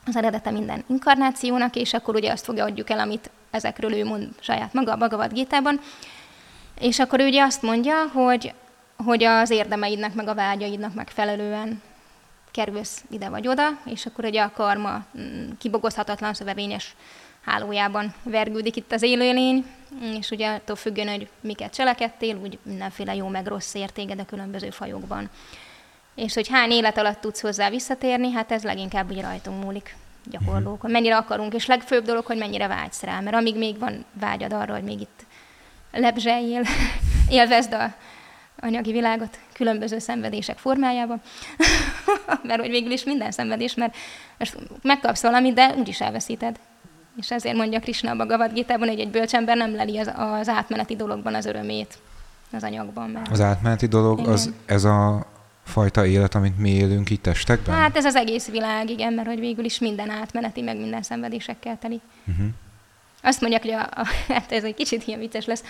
[0.08, 4.74] az eredete minden inkarnációnak, és akkor ugye azt fogadjuk el, amit ezekről ő mond saját
[4.74, 5.80] maga a Bhagavad Gita-ban.
[6.80, 8.54] És akkor ő ugye azt mondja, hogy,
[9.06, 11.82] hogy az érdemeidnek, meg a vágyaidnak megfelelően
[12.52, 16.96] kerülsz ide vagy oda, és akkor ugye a karma mm, kibogozhatatlan szövevényes
[17.46, 19.65] hálójában vergődik itt az élőlény,
[20.20, 24.70] és ugye attól függően, hogy miket cselekedtél, úgy mindenféle jó meg rossz értéged a különböző
[24.70, 25.30] fajokban.
[26.17, 30.75] És hogy hány élet alatt tudsz hozzá visszatérni, hát ez leginkább úgy rajtunk múlik gyakorlók.
[30.75, 30.91] Uh-huh.
[30.91, 34.73] Mennyire akarunk, és legfőbb dolog, hogy mennyire vágysz rá, mert amíg még van vágyad arra,
[34.73, 35.25] hogy még itt
[35.91, 36.62] lebzseljél,
[37.30, 37.93] élvezd a
[38.60, 41.21] anyagi világot különböző szenvedések formájában,
[42.47, 43.95] mert hogy végül is minden szenvedés, mert
[44.38, 46.60] most megkapsz valamit, de úgyis elveszíted.
[47.17, 50.95] És ezért mondja Krishna a Bhagavad Gita-ban, hogy egy bölcsember nem leli az, az átmeneti
[50.95, 51.97] dologban az örömét
[52.51, 53.10] az anyagban.
[53.10, 53.32] Mert...
[53.32, 55.25] Az átmeneti dolog, az, ez a
[55.67, 57.75] fajta élet, amit mi élünk itt testekben?
[57.75, 61.77] Hát ez az egész világ, igen, mert hogy végül is minden átmeneti, meg minden szenvedésekkel
[61.82, 62.01] teli.
[62.27, 62.47] Uh-huh.
[63.21, 65.63] Azt mondják, hogy a, a, hát ez egy kicsit ilyen vicces lesz,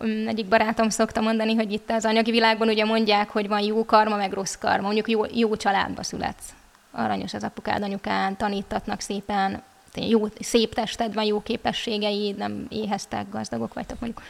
[0.00, 3.84] um, egyik barátom szokta mondani, hogy itt az anyagi világban ugye mondják, hogy van jó
[3.84, 4.82] karma, meg rossz karma.
[4.82, 6.54] Mondjuk jó, jó családba születsz.
[6.90, 9.62] Aranyos az apukád, anyukán, tanítatnak szépen,
[9.94, 14.22] jó, szép tested van, jó képességeid, nem éheztek, gazdagok vagytok, mondjuk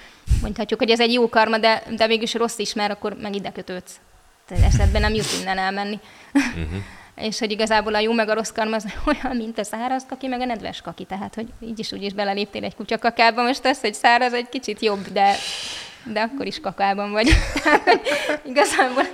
[0.43, 3.53] mondhatjuk, hogy ez egy jó karma, de, de mégis rossz is, mert akkor meg ide
[3.53, 4.01] kötődsz
[4.49, 6.01] eszedbe nem jut innen elmenni.
[6.33, 6.83] Uh-huh.
[7.29, 10.27] és hogy igazából a jó meg a rossz karma az olyan, mint a száraz kaki,
[10.27, 13.81] meg a nedves kaki, tehát hogy így is úgy is beleléptél egy kutyakakába, most az,
[13.81, 15.35] hogy száraz egy kicsit jobb, de
[16.05, 17.29] de akkor is kakában vagy.
[18.51, 19.05] Igazából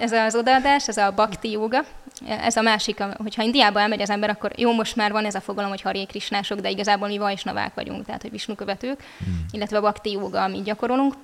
[0.00, 1.84] ez az odaadás, ez a bakti joga,
[2.26, 5.40] ez a másik, hogyha Indiába elmegy az ember, akkor jó, most már van ez a
[5.40, 9.46] fogalom, hogy Haré Krisnások, de igazából mi Vajsnavák vagyunk, tehát hogy Visnu követők, hmm.
[9.50, 11.14] illetve a bakti joga, amit gyakorolunk.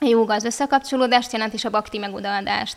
[0.00, 2.76] A joga az összekapcsolódást jelent, és a bakti meg odaadást.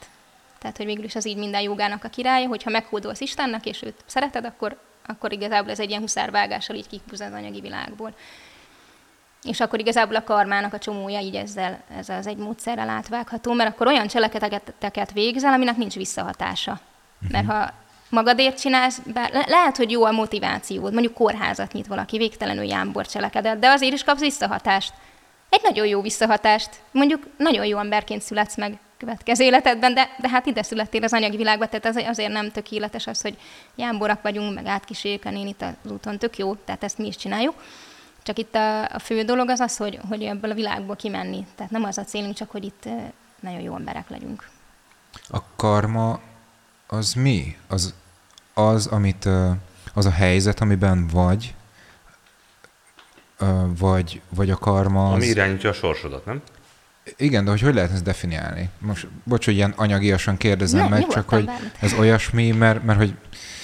[0.60, 4.04] Tehát, hogy végül is az így minden jogának a királya, hogyha meghódolsz Istennek, és őt
[4.06, 8.14] szereted, akkor, akkor igazából ez egy ilyen huszárvágással így kihúz az anyagi világból.
[9.44, 13.70] És akkor igazából a karmának a csomója így ezzel, ez az egy módszerrel átvágható, mert
[13.70, 16.72] akkor olyan cselekedeteket végzel, aminek nincs visszahatása.
[16.72, 17.32] Uh-huh.
[17.32, 17.74] Mert ha
[18.10, 23.08] magadért csinálsz, bár le- lehet, hogy jó a motivációd, mondjuk kórházat nyit valaki, végtelenül jámbor
[23.08, 24.94] cselekedet, de azért is kapsz visszahatást.
[25.50, 26.70] Egy nagyon jó visszahatást.
[26.92, 31.38] Mondjuk nagyon jó emberként születsz meg következő életedben, de, de hát ide születtél az anyagi
[31.38, 33.38] világba, tehát az, azért nem tökéletes az, hogy
[33.76, 37.64] jámborak vagyunk, meg átkísérjük a nénit az úton, tök jó, tehát ezt mi is csináljuk.
[38.24, 41.46] Csak itt a, a fő dolog az az, hogy, hogy ebből a világból kimenni.
[41.56, 42.90] Tehát nem az a célunk, csak hogy itt
[43.40, 44.50] nagyon jó emberek legyünk.
[45.30, 46.20] A karma
[46.88, 47.58] az mi?
[47.68, 47.94] Az,
[48.54, 49.30] az amit,
[49.94, 51.54] az a helyzet, amiben vagy,
[53.78, 55.14] vagy, vagy a karma az...
[55.14, 56.42] Ami irányítja a sorsodat, nem?
[57.18, 58.70] Igen, de hogy hogy lehet ezt definiálni?
[58.80, 61.76] Most, bocs, hogy ilyen anyagiasan kérdezem ne, meg, csak hogy bármit.
[61.80, 63.14] ez olyasmi, mert, mert hogy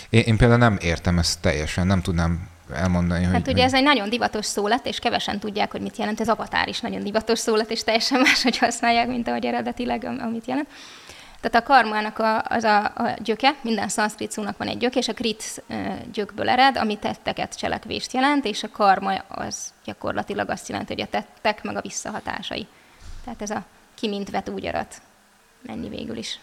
[0.10, 3.42] én, én például nem értem ezt teljesen, nem tudnám elmondani, hát hogy...
[3.42, 6.20] Hát ugye ez egy nagyon divatos szó lett, és kevesen tudják, hogy mit jelent.
[6.20, 10.04] Ez avatár is nagyon divatos szó lett, és teljesen más, hogy használják, mint ahogy eredetileg,
[10.04, 10.68] amit jelent.
[11.50, 15.08] Tehát a karmának a, az a, a gyöke, minden szanszkrit szónak van egy gyök, és
[15.08, 15.64] a krit
[16.12, 21.08] gyökből ered, ami tetteket, cselekvést jelent, és a karma az gyakorlatilag azt jelenti, hogy a
[21.08, 22.68] tettek meg a visszahatásai.
[23.24, 25.02] Tehát ez a ki mint vet, úgy arat.
[25.66, 26.40] Ennyi végül is.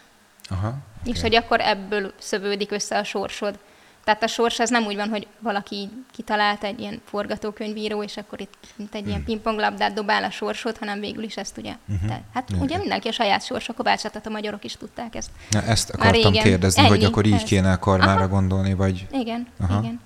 [0.49, 3.59] Aha, és hogy akkor ebből szövődik össze a sorsod.
[4.05, 8.41] Tehát a sors az nem úgy van, hogy valaki kitalált egy ilyen forgatókönyvíró, és akkor
[8.41, 9.25] itt mint egy ilyen hmm.
[9.25, 11.75] pingponglabdát dobál a sorsot, hanem végül is ezt ugye.
[11.89, 12.09] Uh-huh.
[12.09, 12.65] Tehát, hát uh-huh.
[12.65, 15.31] ugye mindenki a saját sorsa kovácsát, a magyarok is tudták ezt.
[15.51, 16.45] Na, ezt akartam régen.
[16.45, 17.43] kérdezni, Ennyi, hogy akkor így ez.
[17.43, 18.29] kéne a karmára Aha.
[18.29, 19.07] gondolni, vagy...
[19.11, 19.79] Igen, Aha.
[19.79, 20.01] igen.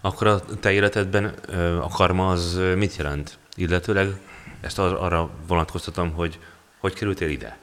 [0.00, 1.24] Akkor a te életedben
[1.82, 3.38] a karma az mit jelent?
[3.54, 4.08] Illetőleg
[4.60, 6.38] ezt arra vonatkoztatom, hogy
[6.78, 7.56] hogy kerültél ide?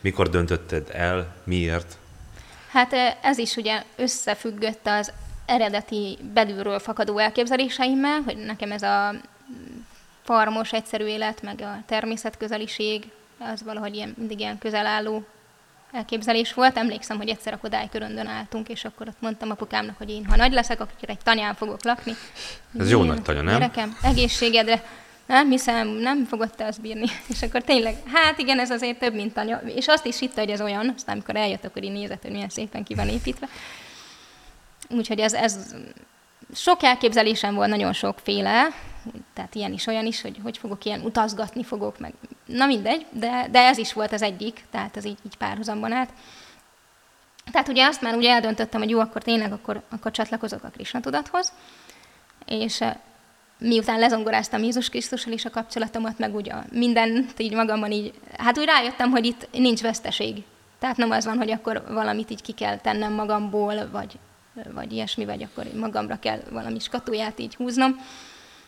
[0.00, 1.98] Mikor döntötted el, miért?
[2.68, 5.12] Hát ez is ugye összefüggött az
[5.46, 9.14] eredeti belülről fakadó elképzeléseimmel, hogy nekem ez a
[10.22, 15.24] farmos, egyszerű élet, meg a természetközeliség, az valahogy ilyen, mindig ilyen közel álló
[15.92, 16.76] elképzelés volt.
[16.76, 20.36] Emlékszem, hogy egyszer a Kodály köröndön álltunk, és akkor ott mondtam apukámnak, hogy én, ha
[20.36, 22.12] nagy leszek, akkor egy tanyán fogok lakni.
[22.78, 23.58] Ez jó nagy tanya, nem?
[23.58, 24.82] Gyerekem, egészségedre
[25.28, 27.06] nem hiszem, nem fogod te azt bírni.
[27.32, 29.56] És akkor tényleg, hát igen, ez azért több, mint anya.
[29.56, 32.48] És azt is hitte, hogy ez olyan, aztán amikor eljött, akkor így nézett, hogy milyen
[32.48, 33.48] szépen ki van építve.
[34.90, 35.74] Úgyhogy ez, ez
[36.54, 38.68] sok elképzelésem volt, nagyon sokféle,
[39.34, 42.12] tehát ilyen is, olyan is, hogy hogy fogok ilyen utazgatni fogok, meg
[42.46, 46.10] na mindegy, de, de ez is volt az egyik, tehát ez így, így párhuzamban állt.
[47.52, 51.00] Tehát ugye azt már ugye eldöntöttem, hogy jó, akkor tényleg akkor, akkor csatlakozok a Krishna
[51.00, 51.52] tudathoz,
[52.46, 52.80] és
[53.58, 58.58] miután lezongoráztam Jézus Krisztussal is a kapcsolatomat, meg úgy a mindent így magamban így, hát
[58.58, 60.42] úgy rájöttem, hogy itt nincs veszteség.
[60.78, 64.18] Tehát nem az van, hogy akkor valamit így ki kell tennem magamból, vagy,
[64.74, 68.00] vagy ilyesmi, vagy akkor magamra kell valami skatóját így húznom.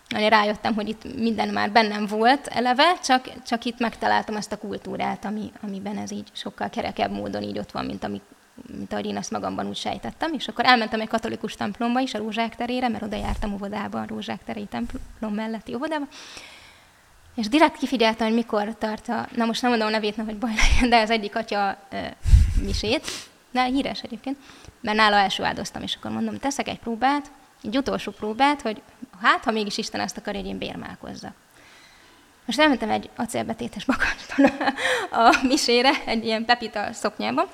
[0.08, 5.24] Rájöttem, hogy itt minden már bennem volt eleve, csak, csak itt megtaláltam ezt a kultúrát,
[5.24, 8.22] ami, amiben ez így sokkal kerekebb módon így ott van, mint amit
[8.66, 12.18] mint ahogy én ezt magamban úgy sejtettem, és akkor elmentem egy katolikus templomba is, a
[12.18, 16.06] Rózsák terére, mert oda jártam óvodába, a Rózsák terei templom melletti óvodába,
[17.34, 20.54] és direkt kifigyeltem, hogy mikor tart a, na most nem mondom a nevét, hogy baj
[20.54, 22.16] legyen, de az egyik atya e,
[22.62, 23.06] misét,
[23.50, 24.36] de híres egyébként,
[24.80, 27.30] mert nála első áldoztam, és akkor mondom, teszek egy próbát,
[27.62, 28.82] egy utolsó próbát, hogy
[29.22, 31.32] hát, ha mégis Isten azt akarja, hogy én bérmálkozzak.
[32.46, 34.68] Most elmentem egy acélbetétes bakancsban
[35.26, 37.46] a misére, egy ilyen pepita szoknyában,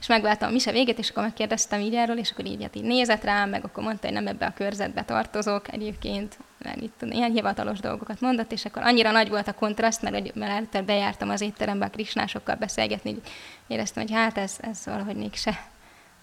[0.00, 2.82] és megváltam a mise végét, és akkor megkérdeztem így erről, és akkor így, hát így
[2.82, 7.32] nézett rám, meg akkor mondta, hogy nem ebbe a körzetbe tartozok egyébként, mert itt ilyen
[7.32, 11.40] hivatalos dolgokat mondott, és akkor annyira nagy volt a kontraszt, mert, mert előtte bejártam az
[11.40, 13.28] étterembe a krisnásokkal beszélgetni, így
[13.66, 15.66] éreztem, hogy hát ez, ez valahogy mégse,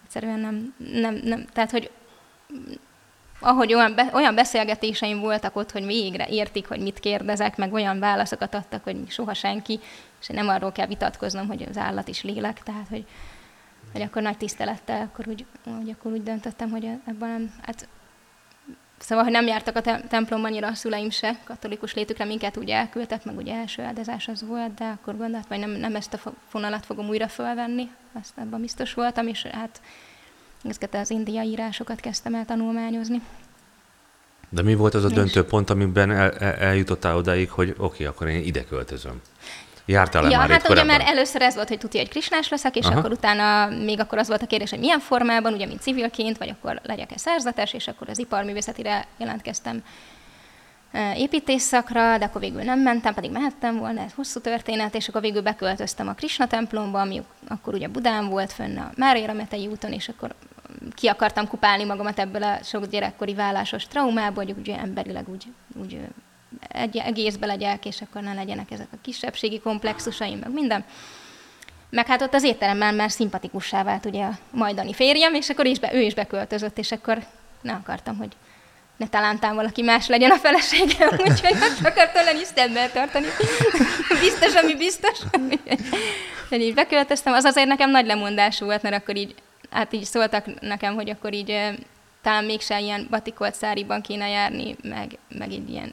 [0.04, 1.90] egyszerűen nem, nem, nem tehát hogy
[3.40, 7.98] ahogy olyan, be, olyan beszélgetéseim voltak ott, hogy végre értik, hogy mit kérdezek, meg olyan
[7.98, 9.80] válaszokat adtak, hogy soha senki,
[10.20, 13.04] és nem arról kell vitatkoznom, hogy az állat is lélek, tehát hogy
[13.92, 17.88] hogy akkor nagy tisztelettel, akkor úgy, hogy akkor úgy döntöttem, hogy ebben nem, hát
[18.98, 22.70] Szóval, hogy nem jártak a te- templomban annyira a szüleim se, katolikus létükre minket úgy
[22.70, 26.32] elküldtek, meg ugye első áldozás az volt, de akkor gondoltam, hogy nem, nem ezt a
[26.48, 29.80] fonalat fogom újra fölvenni, azt ebben biztos voltam, és hát
[30.64, 33.20] ezeket az indiai írásokat kezdtem el tanulmányozni.
[34.48, 38.06] De mi volt az a döntő pont, amiben el, el, eljutottál odáig, hogy oké, okay,
[38.06, 39.20] akkor én ide költözöm?
[39.86, 40.96] Jártál-e ja, már hát ugye korábban?
[40.96, 42.98] már először ez volt, hogy tudja, hogy krisnás leszek, és Aha.
[42.98, 46.48] akkor utána még akkor az volt a kérdés, hogy milyen formában, ugye, mint civilként, vagy
[46.48, 49.82] akkor legyek-e szerzetes, és akkor az iparművészetire jelentkeztem
[51.16, 55.20] építés szakra, de akkor végül nem mentem, pedig mehettem volna, ez hosszú történet, és akkor
[55.20, 59.92] végül beköltöztem a Krisna templomba, ami akkor ugye Budán volt fönn a Mária Metei úton,
[59.92, 60.34] és akkor
[60.94, 65.44] ki akartam kupálni magamat ebből a sok gyerekkori vállásos traumából, hogy ugye emberileg úgy,
[65.80, 65.98] úgy
[66.68, 70.84] egy, egészbe legyek, és akkor ne legyenek ezek a kisebbségi komplexusaim, meg minden.
[71.90, 75.78] Meg hát ott az étteremben már szimpatikussá vált ugye a majdani férjem, és akkor is
[75.78, 77.18] be, ő is beköltözött, és akkor
[77.62, 78.36] ne akartam, hogy
[78.96, 83.26] ne talántán valaki más legyen a feleségem, úgyhogy azt akartam lenni Istenben tartani.
[84.20, 85.18] biztos, ami biztos.
[86.50, 89.34] hogy így beköltöztem, az azért nekem nagy lemondás volt, mert akkor így,
[89.70, 91.76] hát így szóltak nekem, hogy akkor így
[92.22, 95.92] talán mégse ilyen batikolt száriban kéne járni, meg, meg így ilyen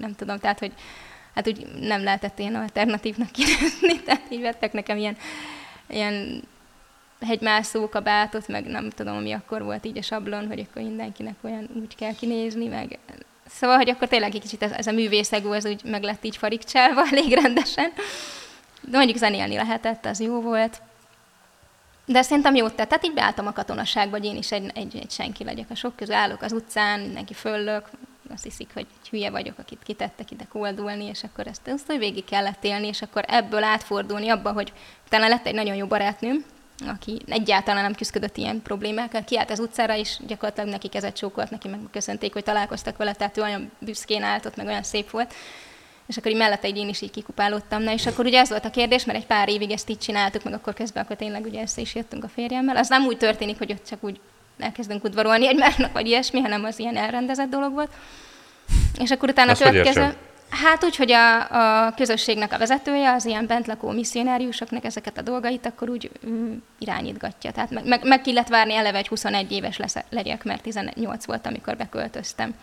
[0.00, 0.72] nem tudom, tehát, hogy
[1.34, 5.16] hát úgy nem lehetett ilyen alternatívnak kinezni, tehát így vettek nekem ilyen,
[5.88, 6.42] ilyen
[7.20, 11.68] hegymászó kabátot, meg nem tudom, ami akkor volt így a sablon, hogy akkor mindenkinek olyan
[11.74, 12.98] úgy kell kinézni, meg
[13.52, 16.36] Szóval, hogy akkor tényleg egy kicsit ez, ez a művészegó, ez úgy meg lett így
[16.36, 17.92] farigcsálva elég rendesen.
[18.80, 20.82] De mondjuk zenélni lehetett, az jó volt.
[22.04, 22.88] De szerintem jót tett.
[22.88, 25.70] Tehát így beálltam a katonaságba, hogy én is egy, egy, egy senki legyek.
[25.70, 27.90] A sok közül állok az utcán, mindenki föllök,
[28.32, 32.24] azt hiszik, hogy hülye vagyok, akit kitettek ide koldulni, és akkor ezt, ezt hogy végig
[32.24, 34.72] kellett élni, és akkor ebből átfordulni abba, hogy
[35.06, 36.44] utána lett egy nagyon jó barátnőm,
[36.86, 41.68] aki egyáltalán nem küzdött ilyen problémákkal, kiállt az utcára, és gyakorlatilag neki kezet csókolt, neki
[41.68, 45.34] meg köszönték, hogy találkoztak vele, tehát ő olyan büszkén állt ott, meg olyan szép volt.
[46.10, 47.82] És akkor így mellette így én is így kikupálódtam.
[47.82, 50.42] Na, és akkor ugye ez volt a kérdés, mert egy pár évig ezt így csináltuk,
[50.42, 52.76] meg akkor közben akkor tényleg ugye össze is jöttünk a férjemmel.
[52.76, 54.20] Az nem úgy történik, hogy ott csak úgy
[54.58, 57.90] elkezdünk udvarolni egymásnak, vagy ilyesmi, hanem az ilyen elrendezett dolog volt.
[58.98, 60.14] És akkor utána a következő...
[60.50, 61.38] Hát úgy, hogy a,
[61.86, 67.50] a közösségnek a vezetője, az ilyen bentlakó misszionáriusoknak ezeket a dolgait akkor úgy mm, irányítgatja.
[67.50, 71.46] Tehát meg, meg, meg kellett várni eleve, hogy 21 éves lesz, legyek, mert 18 volt,
[71.46, 72.54] amikor beköltöztem.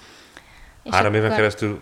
[0.83, 1.25] És Három akkor...
[1.25, 1.81] éven keresztül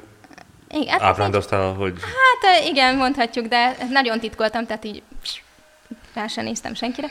[0.70, 1.94] igen, hát ábrándoztál, hogy...
[2.02, 5.04] Hát igen, mondhatjuk, de nagyon titkoltam, tehát így
[6.14, 7.10] rá sem néztem senkire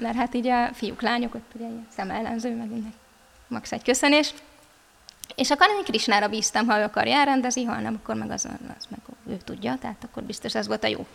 [0.00, 2.94] mert hát így a fiúk, lányok, ott ugye szemellenző, meg minden
[3.48, 4.34] max egy köszönés.
[5.34, 8.48] És akkor én Krisnára bíztam, ha ő akarja, elrendezi, ha nem, akkor meg az,
[8.78, 11.06] az meg ő tudja, tehát akkor biztos ez volt a jó.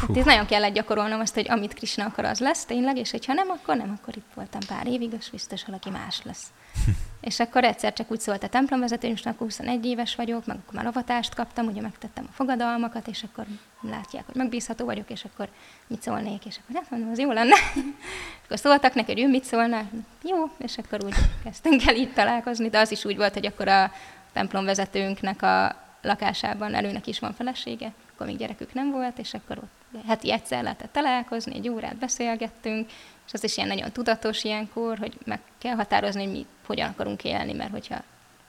[0.00, 3.32] Hát ez nagyon kellett gyakorolnom azt, hogy amit Krishna akar, az lesz tényleg, és hogyha
[3.32, 6.44] nem, akkor nem, akkor itt voltam pár évig, és biztos valaki más lesz.
[7.20, 10.74] és akkor egyszer csak úgy szólt a templomvezető, most akkor 21 éves vagyok, meg akkor
[10.74, 13.44] már avatást kaptam, ugye megtettem a fogadalmakat, és akkor
[13.80, 15.48] látják, hogy megbízható vagyok, és akkor
[15.86, 17.54] mit szólnék, és akkor hát mondom, az jó lenne.
[18.44, 19.82] akkor szóltak neki, hogy ő mit szólna,
[20.22, 23.68] jó, és akkor úgy kezdtünk el így találkozni, de az is úgy volt, hogy akkor
[23.68, 23.92] a
[24.32, 30.04] templomvezetőnknek a lakásában előnek is van felesége, akkor még gyerekük nem volt, és akkor ott
[30.06, 32.90] heti egyszer lehetett találkozni, egy órát beszélgettünk,
[33.26, 37.24] és az is ilyen nagyon tudatos ilyenkor, hogy meg kell határozni, hogy mi hogyan akarunk
[37.24, 38.02] élni, mert hogyha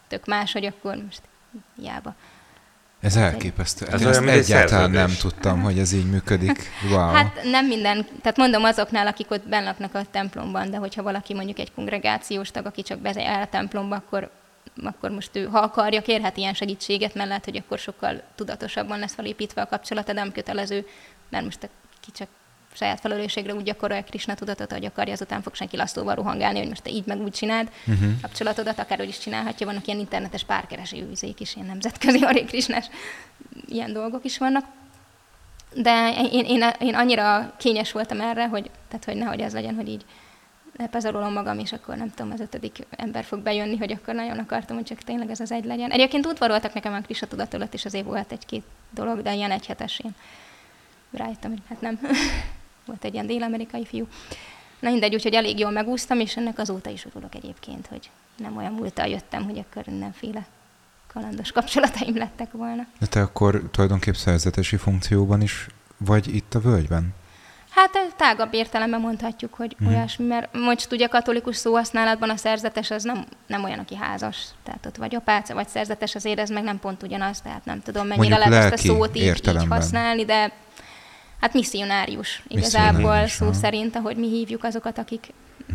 [0.07, 1.21] tök más, hogy akkor most
[1.75, 2.15] hiába.
[2.99, 3.85] Ez elképesztő.
[3.85, 6.69] Ez ezt egyáltalán nem tudtam, hogy ez így működik.
[6.89, 7.07] Wow.
[7.07, 11.33] Hát nem minden, tehát mondom azoknál, akik ott benn laknak a templomban, de hogyha valaki
[11.33, 14.31] mondjuk egy kongregációs tag, aki csak bezár a templomba, akkor
[14.83, 19.13] akkor most ő, ha akarja, kérhet ilyen segítséget, mert lehet, hogy akkor sokkal tudatosabban lesz
[19.13, 20.87] felépítve a kapcsolata, de nem kötelező,
[21.29, 21.69] mert most
[22.01, 22.27] ki csak
[22.77, 26.83] saját felelősségre úgy gyakorolja Krisna tudatot, hogy akarja, azután fog senki lasztóval rohangálni, hogy most
[26.83, 28.09] te így meg úgy csináld uh-huh.
[28.21, 29.65] kapcsolatodat, akárhogy is csinálhatja.
[29.65, 32.85] Vannak ilyen internetes párkereső üzék is, ilyen nemzetközi Hare Krisnás,
[33.65, 34.65] ilyen dolgok is vannak.
[35.73, 39.89] De én, én, én, annyira kényes voltam erre, hogy, tehát, hogy nehogy ez legyen, hogy
[39.89, 40.05] így
[40.91, 44.75] pazarolom magam, és akkor nem tudom, az ötödik ember fog bejönni, hogy akkor nagyon akartam,
[44.75, 45.91] hogy csak tényleg ez az egy legyen.
[45.91, 49.99] Egyébként udvaroltak nekem a Krista tudat alatt, és azért volt egy-két dolog, de ilyen egyhetes
[49.99, 50.15] én
[51.11, 51.99] rájöttem, hogy hát nem.
[52.87, 54.07] volt egy ilyen dél-amerikai fiú.
[54.79, 58.73] Na mindegy, úgyhogy elég jól megúsztam, és ennek azóta is örülök egyébként, hogy nem olyan
[58.73, 60.45] múltal jöttem, hogy akkor mindenféle
[61.13, 62.85] kalandos kapcsolataim lettek volna.
[62.99, 67.13] De te akkor tulajdonképp szerzetesi funkcióban is vagy itt a völgyben?
[67.69, 69.87] Hát tágabb értelemben mondhatjuk, hogy mm.
[69.87, 74.37] olyasmi, mert most ugye katolikus szóhasználatban a szerzetes az nem, nem olyan, aki házas.
[74.63, 78.07] Tehát ott vagy apáca, vagy szerzetes, azért ez meg nem pont ugyanaz, tehát nem tudom,
[78.07, 80.51] mennyire lehet ezt a szót így, így használni, de
[81.39, 83.53] hát misszionárius igazából misszionárius, szó ha.
[83.53, 85.33] szerint, ahogy mi hívjuk azokat, akik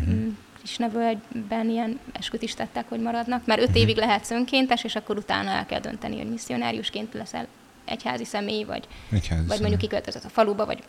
[0.09, 0.29] mm.
[0.57, 3.81] Krishna völgyben ilyen esküt is tettek, hogy maradnak, mert öt uh-huh.
[3.81, 7.47] évig lehetsz önkéntes, és akkor utána el kell dönteni, hogy misszionáriusként leszel
[7.85, 10.83] egyházi személy, vagy, egyházi vagy mondjuk kiköltözött a faluba, vagy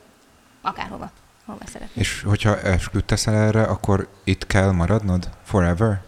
[0.63, 1.11] akárhova,
[1.45, 2.03] hova szeretnél.
[2.03, 6.03] És hogyha esküt teszel erre, akkor itt kell maradnod forever?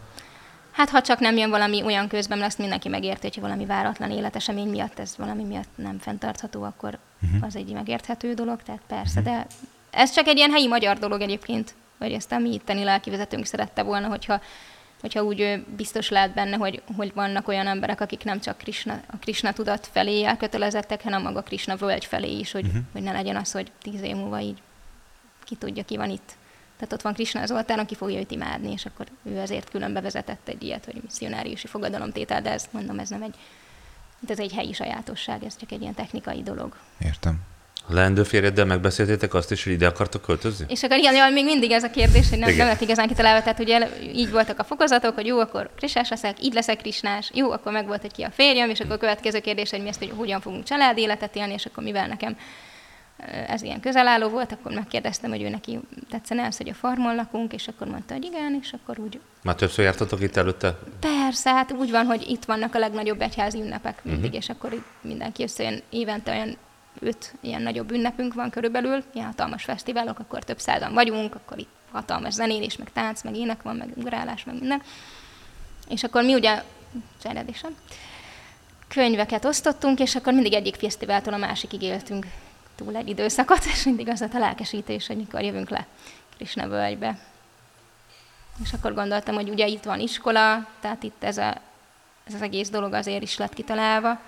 [0.71, 4.69] Hát ha csak nem jön valami olyan közben, azt mindenki megérti, hogy valami váratlan életesemény
[4.69, 7.43] miatt ez valami miatt nem fenntartható, akkor uh-huh.
[7.43, 9.35] az egy megérthető dolog, tehát persze, uh-huh.
[9.35, 9.47] de
[9.89, 13.83] ez csak egy ilyen helyi magyar dolog egyébként, vagy ezt a mi itteni lelkivezetőnk szerette
[13.83, 14.41] volna, hogyha,
[15.01, 19.17] hogyha úgy biztos lehet benne, hogy, hogy vannak olyan emberek, akik nem csak Krishna, a
[19.17, 22.81] Krishna tudat felé elkötelezettek, hanem maga Krishna völgy felé is, hogy, uh-huh.
[22.91, 24.61] hogy ne legyen az, hogy tíz év múlva így
[25.43, 26.35] ki tudja, ki van itt.
[26.77, 29.93] Tehát ott van Krishna az oltán, aki fogja őt imádni, és akkor ő ezért külön
[29.93, 33.35] bevezetett egy ilyet, hogy misszionáriusi fogadalomtétel, de ezt mondom, ez nem egy,
[34.27, 36.75] ez egy helyi sajátosság, ez csak egy ilyen technikai dolog.
[36.99, 37.39] Értem.
[37.89, 40.65] A leendő férjeddel megbeszéltétek azt is, hogy ide akartok költözni?
[40.69, 43.59] És akkor igen, még mindig ez a kérdés, hogy nem, nem lett igazán kitalálva, tehát
[43.59, 47.71] ugye így voltak a fokozatok, hogy jó, akkor krisás leszek, így leszek krisnás, jó, akkor
[47.71, 50.13] meg volt, hogy ki a férjem, és akkor a következő kérdés, hogy mi ezt, hogy
[50.15, 52.37] hogyan fogunk család életet élni, és akkor mivel nekem
[53.47, 57.53] ez ilyen közelálló volt, akkor megkérdeztem, hogy ő neki tetszene az, hogy a farmon lakunk,
[57.53, 59.19] és akkor mondta, hogy igen, és akkor úgy...
[59.43, 60.79] Már többször jártatok itt előtte?
[60.99, 64.37] Persze, hát úgy van, hogy itt vannak a legnagyobb egyházi ünnepek mindig, uh-huh.
[64.37, 66.57] és akkor mindenki összejön évente olyan
[66.99, 71.69] öt ilyen nagyobb ünnepünk van körülbelül, ilyen hatalmas fesztiválok, akkor több százan vagyunk, akkor itt
[71.91, 74.81] hatalmas zenélés, meg tánc, meg ének van, meg ugrálás, meg minden.
[75.89, 76.63] És akkor mi ugye,
[77.23, 77.75] cseredésem,
[78.87, 82.25] könyveket osztottunk, és akkor mindig egyik fesztiváltól a másikig éltünk
[82.77, 85.87] túl egy időszakot, és mindig az a lelkesítés, hogy mikor jövünk le
[86.35, 87.19] Krisna völgybe.
[88.63, 91.61] És akkor gondoltam, hogy ugye itt van iskola, tehát itt ez, a,
[92.23, 94.19] ez az egész dolog azért is lett kitalálva,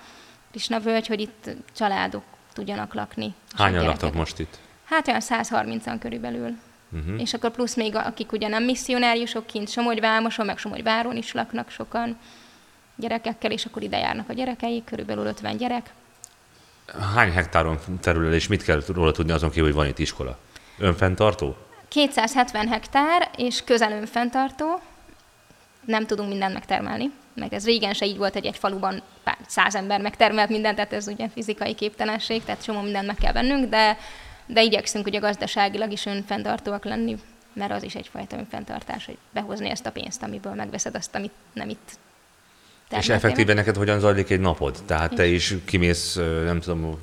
[0.50, 2.22] Krisna völgy, hogy itt családok
[2.52, 3.34] tudjanak lakni.
[3.56, 4.58] Hányan laktak most itt?
[4.84, 6.58] Hát olyan 130-an körülbelül.
[6.92, 7.20] Uh-huh.
[7.20, 12.18] És akkor plusz még akik ugye nem misszionáriusok kint Somogyvámoson, meg Somogyváron is laknak sokan
[12.96, 15.90] gyerekekkel, és akkor ide járnak a gyerekeik, körülbelül 50 gyerek.
[17.14, 20.38] Hány hektáron terül és mit kell róla tudni azon kívül, hogy van itt iskola?
[20.78, 21.56] Önfenntartó?
[21.88, 24.80] 270 hektár, és közel önfenntartó.
[25.84, 29.74] Nem tudunk mindent megtermelni, meg ez régen se így volt, hogy egy faluban pár száz
[29.74, 33.98] ember megtermelt mindent, tehát ez ugye fizikai képtelenség, tehát csomó mindent meg kell vennünk, de,
[34.46, 37.16] de igyekszünk ugye gazdaságilag is önfenntartóak lenni,
[37.52, 41.68] mert az is egyfajta önfenntartás, hogy behozni ezt a pénzt, amiből megveszed azt, amit nem
[41.68, 41.98] itt
[42.98, 44.76] és effektíven neked hogyan zajlik egy napod?
[44.86, 46.14] Tehát te is kimész,
[46.44, 46.98] nem tudom,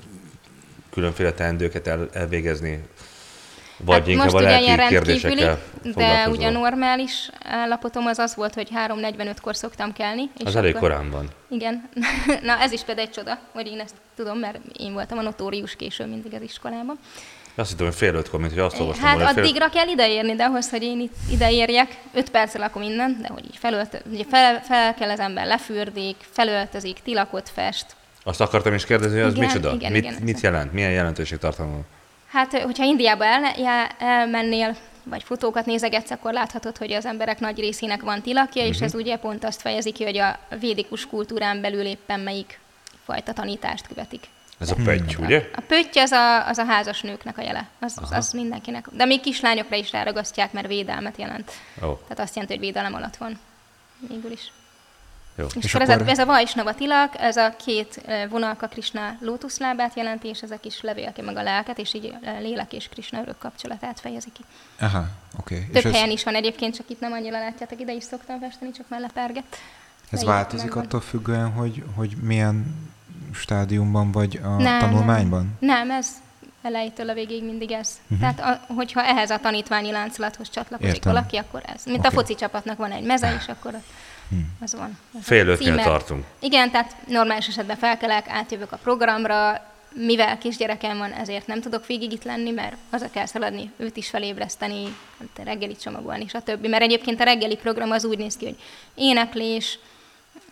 [0.89, 2.83] különféle teendőket el, elvégezni,
[3.79, 5.59] vagy hát inkább most a lelki kérdésekkel
[5.95, 10.29] De ugye normális állapotom az az volt, hogy 3.45-kor szoktam kelni.
[10.37, 11.27] És az elég korán van.
[11.49, 11.89] Igen.
[12.41, 15.75] Na ez is például egy csoda, hogy én ezt tudom, mert én voltam a notórius
[15.75, 16.99] késő mindig az iskolában.
[17.57, 19.81] Azt hittem, hogy fél ötkor, mint hogy azt olvastam Hát volna, addigra fél...
[19.81, 23.57] kell ideérni, de ahhoz, hogy én itt ideérjek, öt perccel lakom innen, de hogy így
[23.57, 27.85] felölt, ugye fel, fel kell az ember lefürdik, felöltözik, tilakot fest.
[28.23, 29.73] Azt akartam is kérdezni, hogy az igen, micsoda?
[29.73, 30.73] Igen, mit, igen, mit jelent?
[30.73, 31.79] Milyen jelentőség tartalma?
[32.27, 33.43] Hát, hogyha Indiába el,
[33.97, 38.75] elmennél, vagy fotókat nézegetsz, akkor láthatod, hogy az emberek nagy részének van tilakja, uh-huh.
[38.75, 39.01] és ez mhm.
[39.01, 42.59] ugye pont azt fejezi ki, hogy a védikus kultúrán belül éppen melyik
[43.05, 44.23] fajta tanítást követik.
[44.59, 45.25] Ez a pötty, hmm.
[45.25, 45.49] ugye?
[45.55, 47.67] A pötty az a, az a házas nőknek a jele.
[47.79, 48.87] Az, az mindenkinek.
[48.91, 51.51] De még kislányokra is ráragasztják, mert védelmet jelent.
[51.81, 51.99] Oh.
[52.01, 53.39] Tehát azt jelenti, hogy védelem alatt van.
[54.07, 54.51] Végül is.
[55.35, 55.45] Jó.
[55.45, 59.17] És, és akkor, akkor ez, a, ez a Vajsnava tilak, ez a két vonalka Krishna
[59.19, 63.21] lótuszlábát jelenti, és ezek is levélke meg a lelket, és így a lélek és Krishna
[63.21, 64.41] örök kapcsolatát fejezi ki.
[64.79, 65.05] Aha,
[65.39, 65.55] oké.
[65.55, 65.67] Okay.
[65.67, 66.13] Több és helyen ez...
[66.13, 69.57] is van egyébként, csak itt nem annyira látjátok, ide is szoktam festeni, csak már leperget.
[70.11, 72.75] Ez változik attól függően, hogy, hogy milyen
[73.33, 75.57] stádiumban vagy a nem, tanulmányban?
[75.59, 76.07] Nem, ez
[76.61, 77.89] elejétől a végig mindig ez.
[78.03, 78.19] Uh-huh.
[78.19, 81.13] Tehát a, hogyha ehhez a tanítványi láncolathoz csatlakozik Értem.
[81.13, 81.85] valaki, akkor ez.
[81.85, 82.11] Mint okay.
[82.11, 83.85] a foci csapatnak van egy meze, és akkor ott
[84.29, 84.57] Hmm.
[84.61, 84.97] Az van.
[85.13, 86.25] Az Fél ötnél tartunk.
[86.39, 92.11] Igen, tehát normális esetben felkelek, átjövök a programra, mivel kisgyerekem van, ezért nem tudok végig
[92.11, 94.83] itt lenni, mert a kell szaladni, őt is felébreszteni,
[95.19, 96.65] hát reggeli csomagolni, stb.
[96.65, 98.57] Mert egyébként a reggeli program az úgy néz ki, hogy
[98.95, 99.79] éneklés,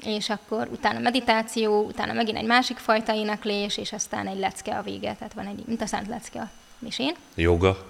[0.06, 4.82] és akkor utána meditáció, utána megint egy másik fajta éneklés, és aztán egy lecke a
[4.82, 6.50] vége, tehát van egy, mint a szent lecke a
[6.80, 7.16] misén.
[7.36, 7.86] Joga.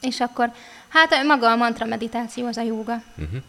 [0.00, 0.52] És akkor,
[0.88, 3.02] hát maga a mantra meditáció az a joga.
[3.16, 3.42] Uh-huh.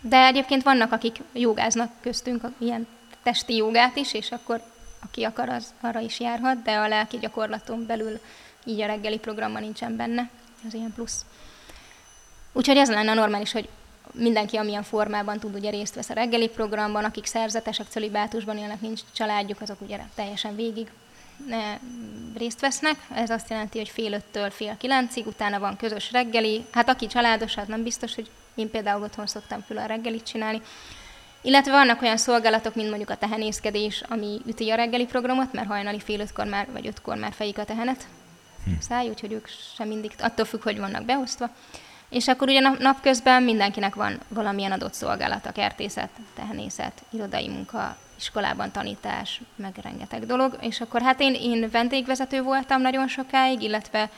[0.00, 2.86] De egyébként vannak, akik jogáznak köztünk, ilyen
[3.22, 4.62] testi jogát is, és akkor
[5.02, 8.20] aki akar, az arra is járhat, de a lelki gyakorlaton belül
[8.64, 10.30] így a reggeli programban nincsen benne,
[10.66, 11.24] az ilyen plusz.
[12.52, 13.68] Úgyhogy ez lenne normális, hogy
[14.12, 19.00] mindenki, amilyen formában tud, ugye részt vesz a reggeli programban, akik szerzetesek, cölibátusban élnek, nincs
[19.14, 20.90] családjuk, azok ugye teljesen végig
[21.46, 21.78] ne,
[22.36, 22.96] részt vesznek.
[23.14, 26.64] Ez azt jelenti, hogy fél öttől fél kilencig, utána van közös reggeli.
[26.72, 30.62] Hát aki családos, az nem biztos, hogy Én például otthon szoktam külön reggelit csinálni.
[31.40, 36.00] Illetve vannak olyan szolgálatok, mint mondjuk a tehenészkedés, ami üti a reggeli programot, mert hajnali
[36.00, 38.06] fél ötkor már, vagy ötkor már fejik a tehenet.
[38.64, 38.70] Hm.
[38.80, 41.50] Száj, úgyhogy ők sem mindig, attól függ, hogy vannak beosztva.
[42.08, 49.40] És akkor ugye napközben mindenkinek van valamilyen adott szolgálata, kertészet, tehenészet, irodai munka, iskolában tanítás,
[49.56, 50.56] meg rengeteg dolog.
[50.60, 54.10] És akkor hát én, én vendégvezető voltam nagyon sokáig, illetve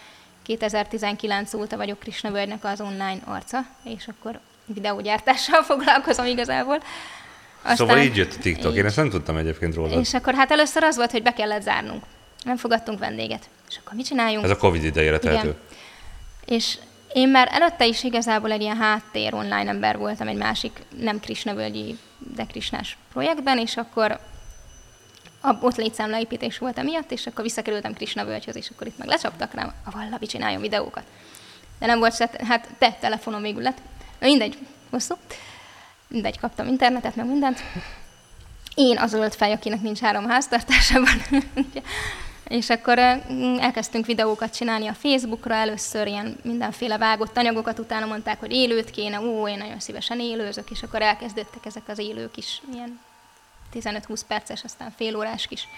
[0.43, 6.83] 2019 óta vagyok Krishna Völgynek az online arca, és akkor videógyártással foglalkozom igazából.
[7.63, 8.79] Aztán, szóval így jött a TikTok, így.
[8.79, 10.01] én ezt nem tudtam egyébként róla.
[10.01, 12.05] És akkor hát először az volt, hogy be kellett zárnunk.
[12.45, 13.49] Nem fogadtunk vendéget.
[13.69, 14.45] És akkor mit csináljunk?
[14.45, 15.55] Ez a Covid idejére tehető.
[16.45, 16.79] És
[17.13, 21.55] én már előtte is igazából egy ilyen háttér online ember voltam egy másik, nem Krishna
[21.55, 21.99] völgyi,
[22.35, 24.21] de Krishnás projektben, és akkor
[25.41, 29.55] a, ott létszámleépítés volt emiatt, és akkor visszakerültem Krishna völgyhöz, és akkor itt meg lecsaptak
[29.55, 31.05] rám, a vallabi csináljon videókat.
[31.79, 33.79] De nem volt se, hát te telefonom végül lett.
[34.21, 34.59] Mindegy,
[34.91, 35.15] hosszú.
[36.09, 37.63] Mindegy, kaptam internetet, meg mindent.
[38.75, 41.23] Én az ölt fej, akinek nincs három háztartásában.
[42.51, 42.99] És akkor
[43.59, 49.21] elkezdtünk videókat csinálni a Facebookra, először ilyen mindenféle vágott anyagokat, utána mondták, hogy élőt kéne,
[49.21, 53.01] ó, én nagyon szívesen élőzök, és akkor elkezdődtek ezek az élők is, ilyen
[53.75, 55.69] 15-20 perces, aztán fél órás kis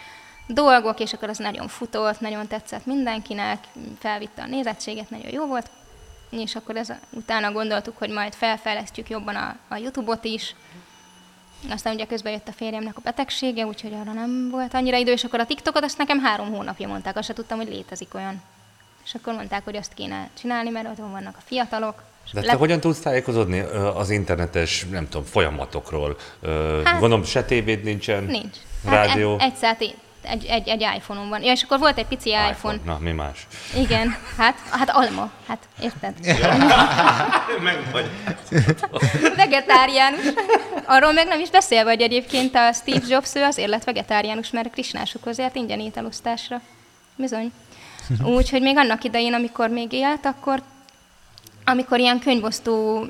[0.47, 3.65] dolgok, és akkor az nagyon futott, nagyon tetszett mindenkinek,
[3.99, 5.71] felvitte a nézettséget, nagyon jó volt,
[6.31, 10.55] és akkor ez, utána gondoltuk, hogy majd felfejlesztjük jobban a, a YouTube-ot is,
[11.71, 15.25] aztán ugye közben jött a férjemnek a betegsége, úgyhogy arra nem volt annyira idő, és
[15.25, 18.43] akkor a TikTokot azt nekem három hónapja mondták, azt se tudtam, hogy létezik olyan.
[19.05, 22.03] És akkor mondták, hogy azt kéne csinálni, mert ott vannak a fiatalok.
[22.33, 22.53] De te le...
[22.53, 23.59] hogyan tudsz tájékozódni
[23.95, 26.17] az internetes, nem tudom, folyamatokról?
[26.85, 28.25] Hát, Gondolom, se tévéd nincsen?
[28.25, 28.57] Nincs.
[28.85, 29.39] Rádió?
[29.39, 31.43] Hát egy, egy egy, egy, iPhone-on van.
[31.43, 32.51] Ja, és akkor volt egy pici iPhone.
[32.51, 32.79] iPhone.
[32.85, 33.47] Na, mi más?
[33.77, 36.15] Igen, hát, hát alma, hát érted?
[37.67, 38.11] meg vagy.
[39.37, 40.25] Vegetáriánus.
[40.85, 44.67] Arról meg nem is beszélve, hogy egyébként a Steve Jobs ő azért lett vegetáriánus, mert
[44.67, 46.61] a krisnásokhoz járt ingyen ételosztásra.
[47.17, 47.53] Bizony.
[48.25, 50.63] Úgyhogy még annak idején, amikor még élt, akkor
[51.65, 53.07] amikor ilyen könyvosztó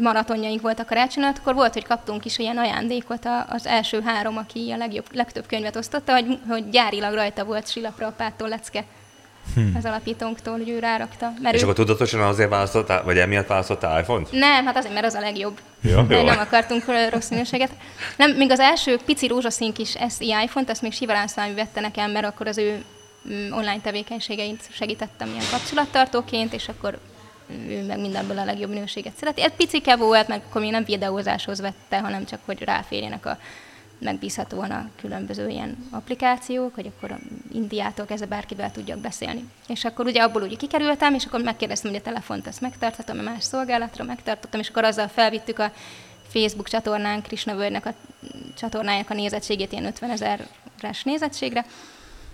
[0.00, 4.76] maratonjaink voltak karácsonyat, akkor volt, hogy kaptunk is ilyen ajándékot az első három, aki a
[4.76, 8.84] legjobb, legtöbb könyvet osztotta, hogy, hogy gyárilag rajta volt Silaprapától lecke.
[9.54, 9.74] Hmm.
[9.78, 11.32] az alapítónktól, hogy ő rárakta.
[11.40, 11.64] Mert És ő...
[11.64, 14.32] akkor tudatosan azért választottál, vagy emiatt választottál iPhone-t?
[14.32, 15.58] Nem, hát azért, mert az a legjobb.
[15.80, 16.22] Jó, jó.
[16.22, 17.70] Nem akartunk rossz minőséget.
[18.16, 22.26] Nem, még az első pici rózsaszín kis SI iPhone-t, azt még Sivarán vette nekem, mert
[22.26, 22.84] akkor az ő
[23.28, 26.98] mm, online tevékenységeit segítettem ilyen kapcsolattartóként, és akkor
[27.68, 29.42] ő meg mindenből a legjobb minőséget szereti.
[29.42, 33.38] Egy picike volt, meg akkor még nem videózáshoz vette, hanem csak, hogy ráférjenek a
[33.98, 37.18] megbízhatóan a különböző ilyen applikációk, hogy akkor
[37.52, 39.44] Indiától kezdve bárkivel tudjak beszélni.
[39.68, 43.22] És akkor ugye abból úgy kikerültem, és akkor megkérdeztem, hogy a telefont ezt megtarthatom, a
[43.22, 45.72] más szolgálatra megtartottam, és akkor azzal felvittük a
[46.28, 47.94] Facebook csatornán, Krishna Völgynek a
[48.56, 51.64] csatornájának a nézettségét ilyen 50 ezeres nézettségre,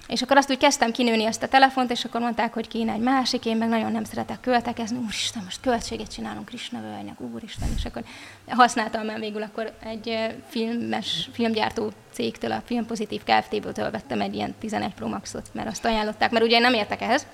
[0.09, 3.01] és akkor azt úgy kezdtem kinőni ezt a telefont, és akkor mondták, hogy kéne egy
[3.01, 7.85] másik, én meg nagyon nem szeretek költekezni, úristen, most költséget csinálunk Krishna völgynek, úristen, és
[7.85, 8.03] akkor
[8.49, 14.95] használtam már végül akkor egy filmes, filmgyártó cégtől, a Filmpozitív Kft-ből vettem egy ilyen 11
[14.95, 17.27] Pro Maxot, mert azt ajánlották, mert ugye nem értek ehhez,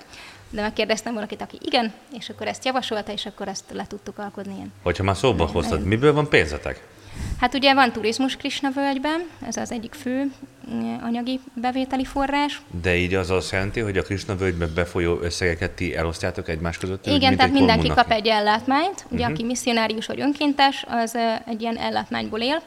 [0.49, 4.53] de megkérdeztem valakit, aki igen, és akkor ezt javasolta, és akkor ezt le tudtuk alkotni
[4.55, 4.73] ilyen.
[4.83, 6.87] Hogyha már szóba hoztad, miből van pénzetek?
[7.39, 10.31] Hát ugye van turizmus Krisna völgyben, ez az egyik fő
[10.71, 12.61] mm, anyagi bevételi forrás.
[12.81, 17.05] De így az azt jelenti, hogy a Krisna völgyben befolyó összegeket ti elosztjátok egymás között?
[17.05, 19.05] Igen, tehát mindenki kap egy ellátmányt.
[19.09, 19.33] Ugye, uh-huh.
[19.33, 22.61] aki misszionárius vagy önkéntes, az egy ilyen ellátmányból él.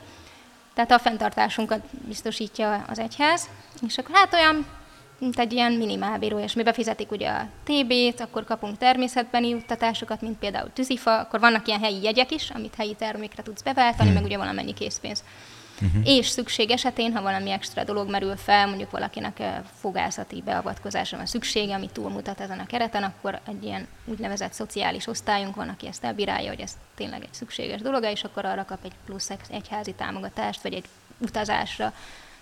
[0.75, 3.49] Tehát a fenntartásunkat biztosítja az egyház.
[3.87, 4.67] És akkor hát olyan
[5.19, 10.39] mint egy ilyen minimálbíró, és mi befizetik ugye a TB-t, akkor kapunk természetbeni juttatásokat, mint
[10.39, 14.19] például tűzifa, akkor vannak ilyen helyi jegyek is, amit helyi termékre tudsz beváltani, hmm.
[14.19, 15.23] meg ugye valamennyi készpénz.
[15.81, 16.09] Uh-huh.
[16.09, 19.43] És szükség esetén, ha valami extra dolog merül fel, mondjuk valakinek
[19.81, 25.55] fogászati beavatkozásra van szüksége, ami túlmutat ezen a kereten, akkor egy ilyen úgynevezett szociális osztályunk
[25.55, 28.93] van, aki ezt elbírálja, hogy ez tényleg egy szükséges dolog, és akkor arra kap egy
[29.05, 30.85] plusz egyházi támogatást, vagy egy
[31.19, 31.93] utazásra,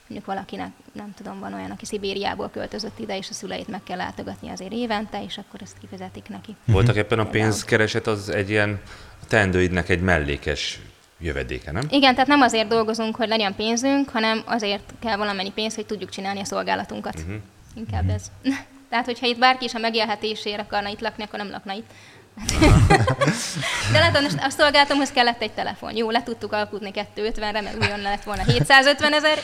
[0.09, 3.97] mondjuk valakinek, nem tudom, van olyan, aki Szibériából költözött ide, és a szüleit meg kell
[3.97, 6.57] látogatni azért évente, és akkor ezt kifizetik neki.
[6.65, 8.81] Voltak éppen a pénzkereset az egy ilyen
[9.29, 10.81] teendőidnek egy mellékes
[11.19, 11.87] jövedéke, nem?
[11.91, 16.11] Igen, tehát nem azért dolgozunk, hogy legyen pénzünk, hanem azért kell valamennyi pénz, hogy tudjuk
[16.11, 17.15] csinálni a szolgálatunkat.
[17.19, 17.35] Uh-huh.
[17.75, 18.15] Inkább uh-huh.
[18.15, 18.31] ez.
[18.91, 21.91] tehát, hogyha itt bárki is a megélhetésére akarna itt lakni, akkor nem lakna itt.
[23.93, 25.97] De látod, a szolgálatomhoz kellett egy telefon.
[25.97, 29.39] Jó, le tudtuk alkudni 250-re, mert újon lett volna 750 ezer.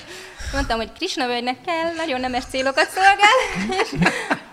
[0.52, 3.38] Mondtam, hogy Krishna völgynek kell, nagyon nemes célokat szolgál,
[3.82, 4.08] és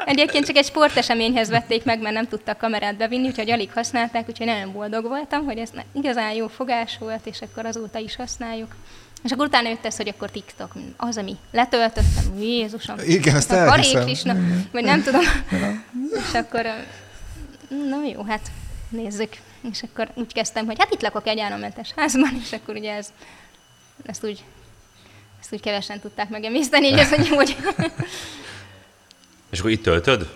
[0.05, 4.47] Egyébként csak egy sporteseményhez vették meg, mert nem tudtak kamerát bevinni, úgyhogy alig használták, úgyhogy
[4.47, 8.75] nagyon boldog voltam, hogy ez igazán jó fogás volt, és akkor azóta is használjuk.
[9.23, 12.95] És akkor utána jött ez, hogy akkor TikTok, az, ami letöltöttem, Jézusom.
[13.05, 14.03] Igen, ezt elhiszem.
[14.03, 14.35] Krisna,
[14.71, 15.21] vagy nem tudom.
[16.29, 16.65] és akkor,
[17.69, 18.51] na jó, hát
[18.89, 19.37] nézzük.
[19.71, 23.13] És akkor úgy kezdtem, hogy hát itt lakok egy állammentes házban, és akkor ugye ez,
[24.05, 24.43] ezt úgy,
[25.39, 27.57] ezt úgy kevesen tudták megemészteni, hogy ez hogy...
[29.51, 30.29] és akkor itt töltöd?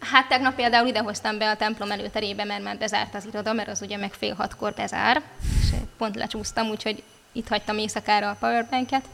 [0.00, 3.82] Hát tegnap például idehoztam be a templom előterébe, mert már bezárt az iroda, mert az
[3.82, 5.22] ugye meg fél hatkor bezár,
[5.60, 9.04] és pont lecsúsztam, úgyhogy itt hagytam éjszakára a powerbanket.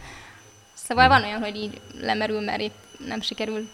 [0.75, 2.75] Szóval van olyan, hogy így lemerül, mert épp
[3.07, 3.69] nem sikerül.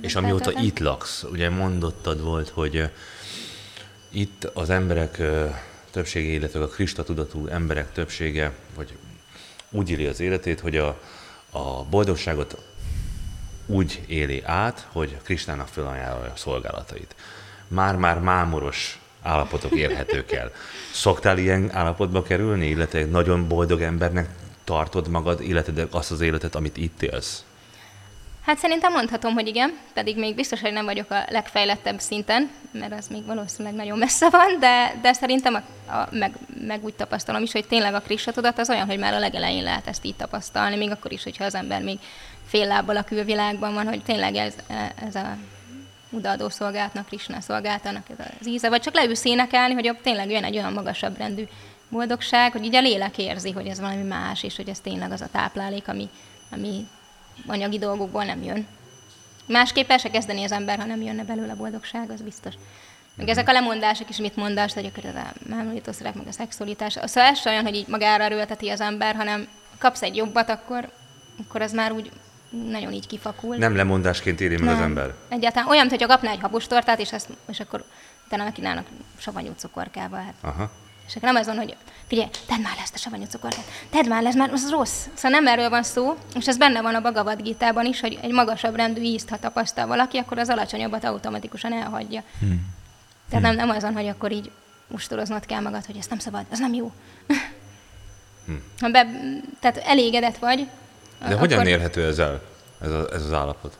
[0.00, 2.90] És amióta itt laksz, ugye mondottad volt, hogy
[4.10, 5.22] itt az emberek
[5.90, 8.96] többsége, illetve a Krista tudatú emberek többsége, vagy
[9.70, 11.00] úgy éli az életét, hogy a,
[11.50, 12.56] a boldogságot
[13.66, 17.14] úgy éli át, hogy Kristának felajánlja a szolgálatait.
[17.68, 20.52] Már-már mámoros állapotok érhetők el.
[20.92, 24.28] Szoktál ilyen állapotba kerülni, illetve nagyon boldog embernek
[24.64, 27.44] tartod magad, illetve azt az életet, amit itt élsz?
[28.46, 32.92] Hát szerintem mondhatom, hogy igen, pedig még biztos, hogy nem vagyok a legfejlettebb szinten, mert
[32.92, 36.32] az még valószínűleg nagyon messze van, de, de szerintem a, a, meg,
[36.66, 39.62] meg úgy tapasztalom is, hogy tényleg a Krista tudat az olyan, hogy már a legelején
[39.62, 41.98] lehet ezt így tapasztalni, még akkor is, hogyha az ember még
[42.46, 44.54] fél lábbal a külvilágban van, hogy tényleg ez,
[45.06, 45.36] ez a
[46.12, 50.44] odaadó szolgálatnak, Krishna szolgáltanak ez az íze, vagy csak leülsz énekelni, hogy ott tényleg jön
[50.44, 51.44] egy olyan magasabb rendű
[51.88, 55.20] boldogság, hogy így a lélek érzi, hogy ez valami más, és hogy ez tényleg az
[55.20, 56.08] a táplálék, ami,
[56.50, 56.86] ami
[57.46, 58.66] anyagi dolgokból nem jön.
[59.46, 62.54] Másképp el se kezdeni az ember, ha nem jönne belőle boldogság, az biztos.
[63.16, 66.92] Meg ezek a lemondások is, mit mondasz, hogy akkor ez a mámlítószerek, meg a szexualitás.
[66.92, 70.90] Szóval ez olyan, hogy így magára erőlteti az ember, hanem kapsz egy jobbat, akkor,
[71.46, 72.10] akkor az már úgy
[72.68, 73.56] nagyon így kifakul.
[73.56, 75.14] Nem lemondásként éri meg az ember?
[75.28, 77.84] Egyáltalán olyan, hogyha kapná egy habos tortát, és, ezt, és akkor
[78.26, 78.86] utána kínálnak
[79.18, 80.20] savanyú cukorkával.
[80.20, 80.34] Hát.
[80.40, 80.70] Aha.
[81.06, 81.76] És nem azon, hogy
[82.06, 85.06] figyelj, tedd már le ezt a savanyú cukorkát, tedd már le, ez már az rossz.
[85.14, 88.32] Szóval nem erről van szó, és ez benne van a Bhagavad Gita-ban is, hogy egy
[88.32, 92.22] magasabb rendű ízt, ha tapasztal valaki, akkor az alacsonyabbat automatikusan elhagyja.
[92.40, 92.74] Hmm.
[93.28, 93.56] Tehát hmm.
[93.56, 94.50] nem, nem azon, hogy akkor így
[94.88, 96.92] ustoroznod kell magad, hogy ez nem szabad, ez nem jó.
[98.46, 98.62] Hmm.
[98.80, 99.06] Ha be,
[99.60, 100.66] tehát elégedett vagy,
[101.18, 101.38] de akkor...
[101.38, 102.42] hogyan érhető ez el,
[102.80, 103.78] ez, a, ez az állapot?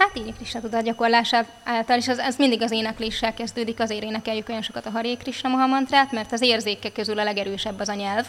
[0.00, 4.02] Hát így a Krishna tudat gyakorlása által, és az, az mindig az énekléssel kezdődik, azért
[4.02, 7.94] énekeljük olyan sokat a Haré Krishna Mohamantrát, mert az érzékek közül a legerősebb az a
[7.94, 8.26] nyelv.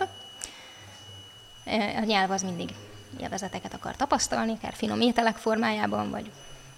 [2.02, 2.70] A nyelv az mindig
[3.22, 6.32] élvezeteket akar tapasztalni, akár finom ételek formájában, vagy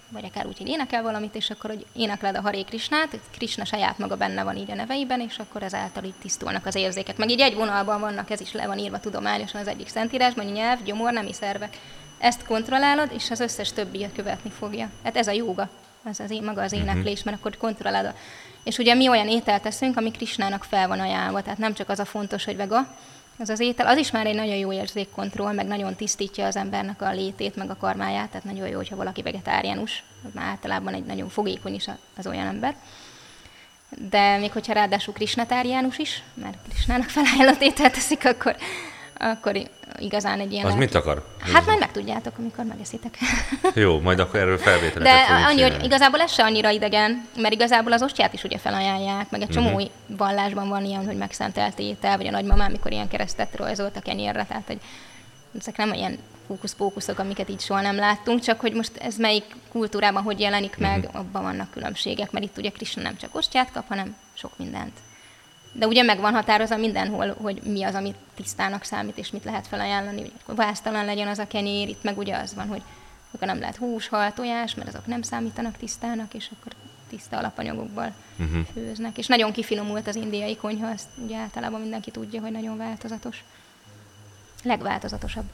[0.08, 3.98] vagy akár úgy, hogy énekel valamit, és akkor hogy énekled a Haré Krisnát, Krishna saját
[3.98, 7.16] maga benne van így a neveiben, és akkor ezáltal így tisztulnak az érzékek.
[7.16, 10.54] Meg így egy vonalban vannak, ez is le van írva tudományosan az egyik szentírásban, hogy
[10.54, 11.78] nyelv, gyomor, nemi szervek.
[12.24, 14.90] Ezt kontrollálod, és az összes többi követni fogja.
[15.02, 15.68] Hát ez a jóga,
[16.04, 16.80] az az maga az mhm.
[16.80, 18.14] éneklés, mert akkor kontrollálod.
[18.62, 21.98] És ugye mi olyan ételt teszünk, ami Krisnának fel van ajánlva, tehát nem csak az
[21.98, 22.94] a fontos, hogy vega,
[23.38, 27.02] az az étel, az is már egy nagyon jó érzékkontroll, meg nagyon tisztítja az embernek
[27.02, 30.02] a létét, meg a karmáját, tehát nagyon jó, hogyha valaki vegetáriánus,
[30.34, 32.76] már általában egy nagyon fogékony is az olyan ember.
[33.88, 38.56] De még hogyha ráadásul krisnatáriánus is, mert Krisnának felajánlott ételt teszik, akkor,
[39.30, 39.68] akkor
[39.98, 40.64] igazán egy ilyen...
[40.64, 40.86] Az lehet.
[40.86, 41.26] mit akar?
[41.52, 43.18] Hát majd megtudjátok, amikor megeszitek.
[43.74, 47.92] Jó, majd akkor erről felvételeket De annyi, hogy igazából ez se annyira idegen, mert igazából
[47.92, 49.88] az ostját is ugye felajánlják, meg egy csomó uh-huh.
[50.06, 54.44] vallásban van ilyen, hogy megszentelt étel, vagy a nagymamám, mikor ilyen keresztet rajzolt a kenyérre,
[54.44, 54.78] tehát hogy
[55.58, 60.22] ezek nem ilyen fókusz-fókuszok, amiket így soha nem láttunk, csak hogy most ez melyik kultúrában
[60.22, 61.20] hogy jelenik meg, uh-huh.
[61.20, 64.92] abban vannak különbségek, mert itt ugye Krishna nem csak ostját kap, hanem sok mindent.
[65.76, 69.66] De ugye meg van határozva mindenhol, hogy mi az, amit tisztának számít, és mit lehet
[69.66, 72.82] felajánlani, hogy vásztalan legyen az a kenyér, itt meg ugye az van, hogy
[73.32, 76.72] akkor nem lehet hús, hal, tojás, mert azok nem számítanak tisztának, és akkor
[77.08, 78.66] tiszta alapanyagokból uh-huh.
[78.72, 79.18] főznek.
[79.18, 83.44] És nagyon kifinomult az indiai konyha, ezt ugye általában mindenki tudja, hogy nagyon változatos.
[84.62, 85.44] Legváltozatosabb.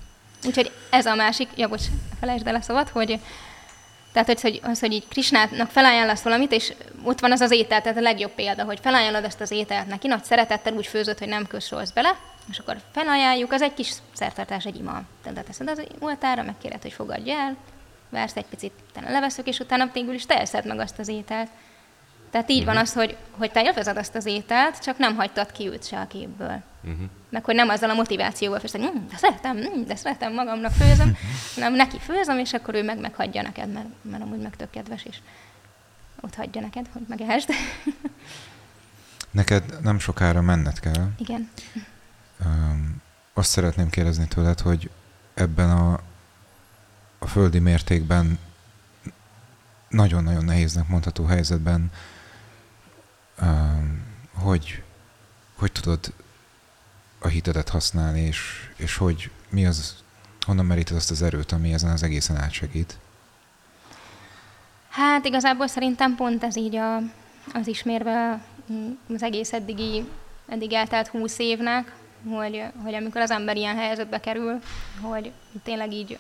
[0.45, 1.85] Úgyhogy ez a másik, ja bocs,
[2.21, 3.21] felejtsd el a szavad, hogy
[4.13, 7.83] tehát, hogy, hogy, az, hogy így Krisnának felajánlasz valamit, és ott van az az étel,
[7.83, 11.29] tehát a legjobb példa, hogy felajánlod ezt az ételt neki, nagy szeretettel úgy főzött, hogy
[11.29, 12.17] nem köszölsz bele,
[12.51, 15.03] és akkor felajánljuk, az egy kis szertartás, egy ima.
[15.23, 17.57] Tehát teszed az oltára, megkéred, hogy fogadja el,
[18.09, 21.49] vársz egy picit, utána leveszük, és utána végül is te eszed meg azt az ételt.
[22.31, 22.75] Tehát így uh-huh.
[22.75, 22.85] van mhm.
[22.85, 26.07] az, hogy, hogy te élvezed azt az ételt, csak nem hagytad ki őt se a
[26.07, 26.63] képből.
[26.83, 27.09] Uh-huh.
[27.29, 31.17] Meg hogy nem azzal a motivációval hogy mm, de szeretem, mm, de szeretem magamnak főzöm,
[31.55, 35.05] hanem neki főzöm, és akkor ő meg meghagyja neked, mert, mert amúgy meg tök kedves,
[35.05, 35.17] és
[36.21, 37.49] ott hagyja neked, hogy megehesd.
[39.31, 41.09] Neked nem sokára menned kell.
[41.19, 41.51] Igen.
[42.45, 43.03] Um,
[43.35, 44.91] azt szeretném kérdezni tőled, hogy
[45.35, 46.01] ebben a,
[47.19, 48.39] a földi mértékben
[49.89, 51.91] nagyon-nagyon nehéznek mondható helyzetben,
[54.35, 54.83] hogy,
[55.55, 56.13] hogy tudod
[57.19, 59.95] a hitedet használni, és, és hogy mi az,
[60.47, 62.99] honnan meríted azt az erőt, ami ezen az egészen átsegít?
[64.89, 66.97] Hát igazából szerintem pont ez így a,
[67.53, 68.45] az ismérve
[69.15, 70.09] az egész eddigi,
[70.49, 71.95] eddig eltelt húsz évnek,
[72.29, 74.61] hogy, hogy amikor az ember ilyen helyzetbe kerül,
[75.01, 75.33] hogy
[75.63, 76.19] tényleg így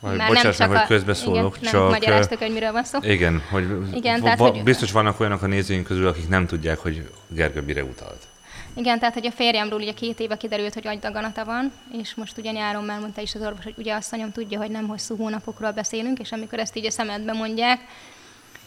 [0.00, 1.90] már bocsáss nem meg, hogy közbeszólok, igen, csak...
[1.90, 2.98] magyaráztak, hogy miről van szó.
[3.02, 7.10] Igen, hogy, igen, tehát, hogy biztos vannak olyanok a nézőink közül, akik nem tudják, hogy
[7.28, 8.26] Gergő mire utalt.
[8.74, 11.72] Igen, tehát hogy a férjemről ugye két éve kiderült, hogy agydaganata van,
[12.02, 14.86] és most ugye nyáron már mondta is az orvos, hogy ugye asszonyom tudja, hogy nem
[14.86, 17.80] hosszú hónapokról beszélünk, és amikor ezt így a szemedbe mondják,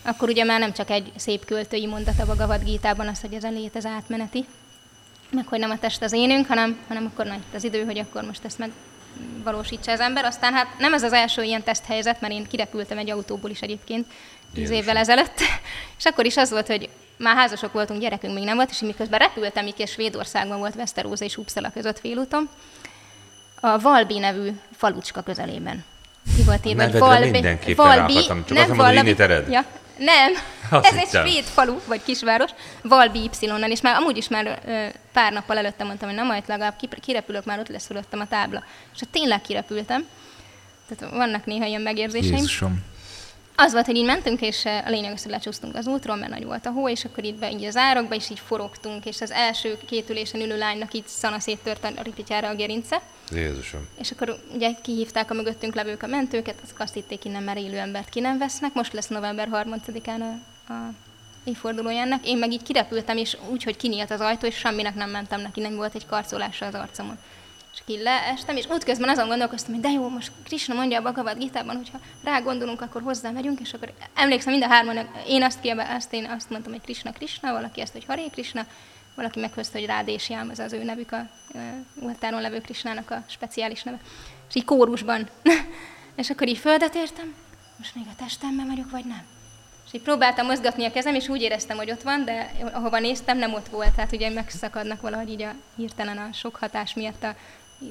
[0.03, 3.43] akkor ugye már nem csak egy szép költői mondat a Bhagavad Gítában az, hogy ez
[3.43, 4.45] a lét az átmeneti,
[5.31, 8.23] meg hogy nem a test az énünk, hanem, hanem akkor nagy az idő, hogy akkor
[8.23, 8.57] most ezt
[9.43, 10.25] megvalósítsa az ember.
[10.25, 14.05] Aztán hát nem ez az első ilyen teszthelyzet, mert én kirepültem egy autóból is egyébként
[14.53, 15.39] tíz évvel ezelőtt,
[15.99, 19.19] és akkor is az volt, hogy már házasok voltunk, gyerekünk még nem volt, és miközben
[19.19, 22.49] repültem, míg Svédországban volt Veszteróza és Uppsala között félúton,
[23.59, 25.83] a Valbi nevű falucska közelében.
[26.35, 29.15] Ki volt írva, hogy Valbi, Valbi nem Valbi,
[29.49, 29.65] ja,
[29.97, 30.33] nem,
[30.69, 31.25] Azt ez hittem.
[31.25, 35.57] egy svéd falu, vagy kisváros, Valbi Y-nal, és már amúgy is már ö, pár nappal
[35.57, 38.63] előtte mondtam, hogy na majd legalább kirepülök, már ott lesz a tábla.
[38.93, 40.05] És hát tényleg kirepültem.
[40.89, 42.33] Tehát vannak néha ilyen megérzéseim.
[42.33, 42.85] Jézusom.
[43.55, 46.45] Az volt, hogy így mentünk, és a lényeg az, hogy lecsúsztunk az útról, mert nagy
[46.45, 49.31] volt a hó, és akkor itt be így az árokba, és így forogtunk, és az
[49.31, 53.01] első két ülésen ülő lánynak így szana széttört a ripityára a gerince.
[53.31, 53.87] Jézusom.
[53.99, 57.77] És akkor ugye kihívták a mögöttünk levők a mentőket, azok azt hitték, innen már élő
[57.77, 58.73] embert ki nem vesznek.
[58.73, 60.93] Most lesz november 30-án a, a
[61.43, 62.27] évfordulójának.
[62.27, 65.61] Én meg így kirepültem, és úgy, hogy kinyílt az ajtó, és semminek nem mentem neki,
[65.61, 67.17] nem volt egy karcolása az arcomon.
[67.73, 71.37] És ki leestem, és útközben azon gondolkoztam, hogy de jó, most Krishna mondja a Bhagavad
[71.37, 75.61] Gita-ban, hogyha rá gondolunk, akkor hozzá megyünk, és akkor emlékszem mind a hárman, én azt
[75.61, 78.65] kiebel, azt én azt mondtam, hogy Krishna, Krishna, valaki ezt, hogy Haré Krishna,
[79.15, 81.29] valaki meghozta, hogy Rádésjám, ez az ő nevük, a
[82.01, 83.99] oltáron levő Krisnának a speciális neve.
[84.49, 85.29] És így kórusban.
[86.15, 87.35] és akkor így földet értem,
[87.77, 89.23] most még a testemben vagyok, vagy nem?
[89.85, 93.37] És így próbáltam mozgatni a kezem, és úgy éreztem, hogy ott van, de ahova néztem,
[93.37, 93.95] nem ott volt.
[93.95, 97.35] Tehát ugye megszakadnak valahogy így a hirtelen a sok hatás miatt a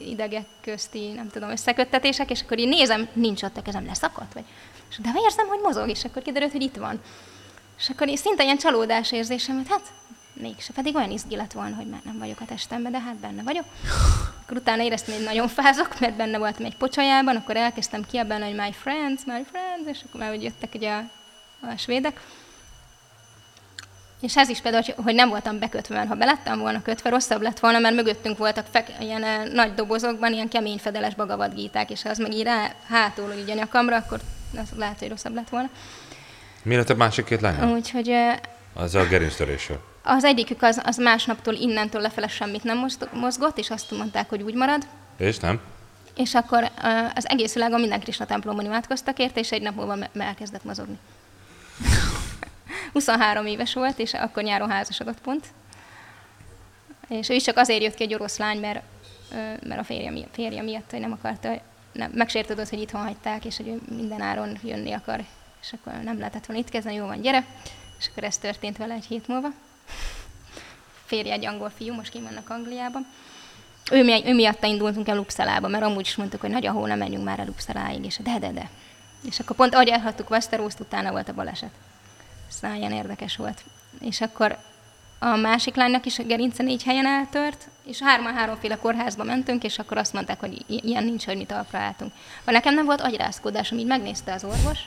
[0.01, 4.45] idegek közti, nem tudom, összeköttetések, és akkor így nézem, nincs ott a kezem, leszakadt, vagy.
[4.91, 7.01] És de érzem, hogy mozog, és akkor kiderült, hogy itt van.
[7.79, 9.93] És akkor így szinte ilyen csalódás érzésem, hogy hát
[10.33, 13.43] mégse, pedig olyan izgi lett volna, hogy már nem vagyok a testemben, de hát benne
[13.43, 13.65] vagyok.
[14.43, 18.55] Akkor utána éreztem, hogy nagyon fázok, mert benne voltam egy pocsolyában, akkor elkezdtem kiabálni, hogy
[18.55, 21.05] my friends, my friends, és akkor már hogy jöttek ugye a,
[21.61, 22.21] a svédek.
[24.23, 27.59] És ez is például, hogy nem voltam bekötve, mert ha belettem volna kötve, rosszabb lett
[27.59, 32.09] volna, mert mögöttünk voltak fek, ilyen eh, nagy dobozokban, ilyen kemény fedeles bagavadgíták, és ha
[32.09, 34.21] az meg így rá, hátul így a nyakamra, akkor
[34.57, 35.69] az lehet, hogy rosszabb lett volna.
[36.63, 37.73] Mi lett a másik két lány?
[37.73, 38.09] Úgyhogy...
[38.09, 38.37] Eh,
[38.75, 39.81] az a gerinctörésről.
[40.03, 44.55] Az egyikük az, az másnaptól innentől lefele semmit nem mozgott, és azt mondták, hogy úgy
[44.55, 44.87] marad.
[45.17, 45.61] És nem?
[46.15, 49.97] És akkor eh, az egész világon minden Krisna templomban imádkoztak érte, és egy nap múlva
[50.19, 50.99] elkezdett mozogni.
[52.93, 55.47] 23 éves volt, és akkor nyáron házasodott pont.
[57.09, 58.83] És ő is csak azért jött ki egy orosz lány, mert,
[59.67, 61.61] mert a férje, férje miatt, hogy nem akarta,
[61.93, 65.25] nem, megsértődött, hogy itthon hagyták, és hogy ő minden jönni akar,
[65.63, 67.45] és akkor nem lehetett volna itt kezdeni, jó van, gyere.
[67.99, 69.49] És akkor ez történt vele egy hét múlva.
[71.05, 73.07] Férje egy angol fiú, most vannak Angliában.
[73.91, 76.87] Ő, mi, ő miatta indultunk el Luxalába, mert amúgy is mondtuk, hogy nagy a hó,
[76.87, 78.71] nem menjünk már el Luxaláig, és de, de, de.
[79.29, 81.71] És akkor pont ahogy elhattuk Westeros, utána volt a baleset.
[82.63, 83.65] Ez ilyen érdekes volt.
[84.01, 84.59] És akkor
[85.19, 89.79] a másik lánynak is a gerince négy helyen eltört, és hárman háromféle kórházba mentünk, és
[89.79, 92.13] akkor azt mondták, hogy ilyen nincs, hogy mi talpra álltunk.
[92.45, 94.79] Ha nekem nem volt agyrázkodásom, így megnézte az orvos,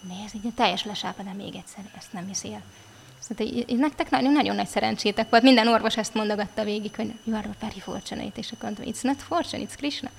[0.00, 2.62] nézd, így teljes lesápa, de még egyszer, ezt nem hiszi el.
[3.18, 5.42] Szóval, nektek nagyon, nagyon nagy szerencsétek volt.
[5.42, 9.22] Minden orvos ezt mondogatta végig, hogy you are very fortunate, és akkor mondtam, it's not
[9.22, 10.10] fortunate, it's Krishna.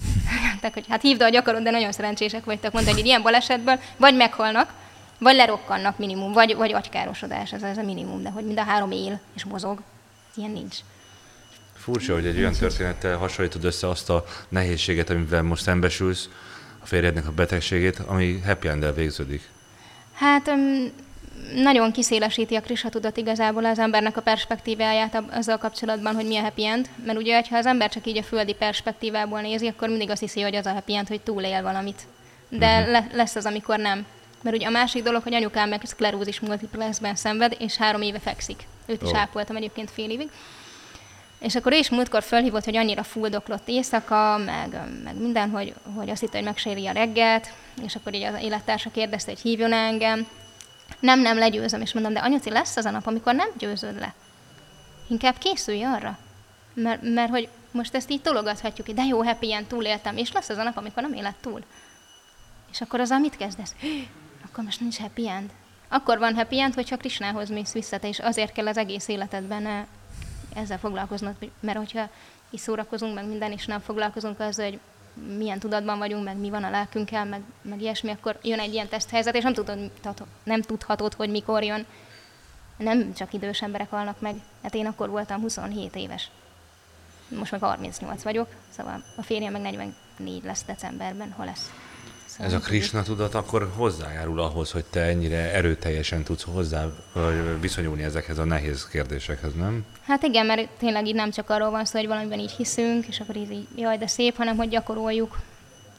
[0.60, 2.72] Tehát, hogy hát hívd, hogy akarod, de nagyon szerencsések vagytok.
[2.72, 4.72] Mondta, hogy ilyen balesetből vagy meghalnak,
[5.22, 8.90] vagy lerokkannak minimum, vagy, vagy agykárosodás, ez, ez a minimum, de hogy mind a három
[8.90, 9.82] él és mozog,
[10.34, 10.76] ilyen nincs.
[11.74, 16.28] Furcsa, hogy egy olyan történettel hasonlítod össze azt a nehézséget, amivel most szembesülsz,
[16.82, 19.50] a férjednek a betegségét, ami happy end végződik.
[20.14, 20.50] Hát
[21.54, 26.40] nagyon kiszélesíti a krisa tudat igazából az embernek a perspektíváját azzal kapcsolatban, hogy mi a
[26.40, 26.88] happy end.
[27.06, 30.40] Mert ugye, ha az ember csak így a földi perspektívából nézi, akkor mindig azt hiszi,
[30.40, 32.00] hogy az a happy end, hogy túlél valamit.
[32.48, 32.90] De uh-huh.
[32.90, 34.06] le, lesz az, amikor nem.
[34.42, 38.66] Mert ugye a másik dolog, hogy anyukám meg szklerózis multiplexben szenved, és három éve fekszik.
[38.86, 39.18] Őt is oh.
[39.18, 40.30] ápoltam egyébként fél évig.
[41.38, 46.10] És akkor ő is múltkor fölhívott, hogy annyira fuldoklott éjszaka, meg, meg minden, hogy, hogy
[46.10, 47.48] azt hitte, hogy megséri a reggelt,
[47.84, 50.26] és akkor így az élettársa kérdezte, hogy hívjon engem.
[51.00, 54.14] Nem, nem, legyőzöm, és mondom, de anyuci, lesz az a nap, amikor nem győzöd le.
[55.08, 56.18] Inkább készülj arra.
[56.74, 60.58] Mert, mert hogy most ezt így tologathatjuk, de jó, happy ilyen túléltem, és lesz az
[60.58, 61.60] a nap, amikor nem élet túl.
[62.70, 63.74] És akkor azzal mit kezdesz?
[64.52, 65.50] Akkor most nincs happy end.
[65.88, 69.84] Akkor van happy end, hogyha Krisnához mész vissza, és azért kell az egész életedben eh,
[70.54, 72.08] ezzel foglalkoznod, mert hogyha
[72.50, 74.80] is szórakozunk, meg minden is nem foglalkozunk azzal, hogy
[75.36, 78.88] milyen tudatban vagyunk, meg mi van a lelkünkkel, meg, meg ilyesmi, akkor jön egy ilyen
[78.88, 79.90] teszthelyzet, és nem tudod,
[80.44, 81.86] nem tudhatod, hogy mikor jön.
[82.76, 84.34] Nem csak idős emberek halnak meg.
[84.62, 86.30] Hát én akkor voltam 27 éves.
[87.28, 91.70] Most meg 38 vagyok, szóval a férjem meg 44 lesz decemberben, hol lesz.
[92.32, 96.86] Szóval Ez a Krishna tudat akkor hozzájárul ahhoz, hogy te ennyire erőteljesen tudsz hozzá
[97.60, 99.84] viszonyulni ezekhez a nehéz kérdésekhez, nem?
[100.02, 103.20] Hát igen, mert tényleg így nem csak arról van szó, hogy valamiben így hiszünk, és
[103.20, 105.38] akkor így, jaj, de szép, hanem hogy gyakoroljuk.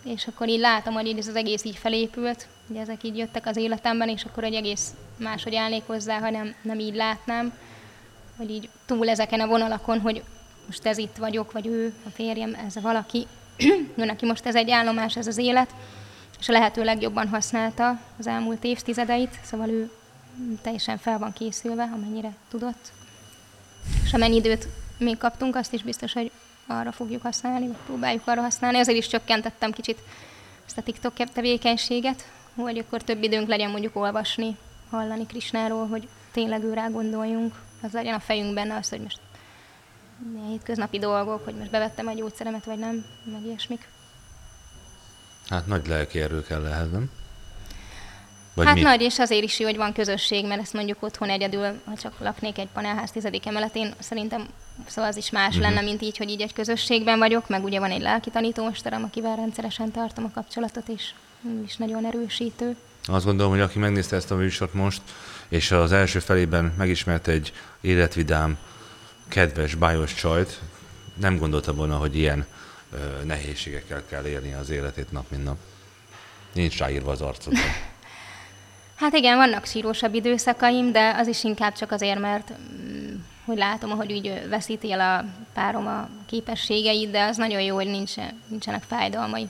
[0.03, 3.45] És akkor így látom, hogy így ez az egész így felépült, hogy ezek így jöttek
[3.45, 6.29] az életemben, és akkor egy egész máshogy állnék hozzá, ha
[6.61, 7.53] nem, így látnám,
[8.37, 10.23] hogy így túl ezeken a vonalakon, hogy
[10.65, 13.27] most ez itt vagyok, vagy ő, a férjem, ez valaki,
[13.97, 15.69] ő neki most ez egy állomás, ez az élet,
[16.43, 19.91] és a lehető legjobban használta az elmúlt évtizedeit, szóval ő
[20.61, 22.91] teljesen fel van készülve, amennyire tudott.
[24.03, 24.67] És amennyi időt
[24.97, 26.31] még kaptunk, azt is biztos, hogy
[26.67, 28.77] arra fogjuk használni, vagy próbáljuk arra használni.
[28.77, 29.99] Azért is csökkentettem kicsit
[30.65, 34.57] ezt a TikTok tevékenységet, hogy akkor több időnk legyen mondjuk olvasni,
[34.89, 39.19] hallani Krisnáról, hogy tényleg őrá gondoljunk, az legyen a fejünkben az, hogy most
[40.47, 43.87] hétköznapi dolgok, hogy most bevettem a gyógyszeremet, vagy nem, meg ilyesmik.
[45.49, 47.09] Hát nagy lelki erő kell ehhez, nem?
[48.55, 48.81] Vagy hát mi?
[48.81, 52.13] nagy, és azért is jó, hogy van közösség, mert ezt mondjuk otthon egyedül, ha csak
[52.19, 54.47] laknék egy panelház tizedik emeletén, szerintem
[54.87, 55.61] szóval az is más uh-huh.
[55.61, 59.35] lenne, mint így, hogy így egy közösségben vagyok, meg ugye van egy lelki tanítómesterem, akivel
[59.35, 61.13] rendszeresen tartom a kapcsolatot, és
[61.65, 62.75] is nagyon erősítő.
[63.05, 65.01] Azt gondolom, hogy aki megnézte ezt a műsort most,
[65.47, 68.57] és az első felében megismerte egy életvidám,
[69.27, 70.59] kedves, bájos csajt,
[71.19, 72.45] nem gondolta volna, hogy ilyen
[73.23, 75.57] nehézségekkel kell élni az életét nap, mint nap.
[76.53, 77.59] Nincs ráírva az arcodra.
[78.95, 83.15] Hát igen, vannak sírósabb időszakaim, de az is inkább csak azért, mert mm,
[83.45, 87.87] hogy látom, hogy úgy veszíti el a párom a képességeit, de az nagyon jó, hogy
[87.87, 88.13] nincs,
[88.47, 89.47] nincsenek fájdalmai.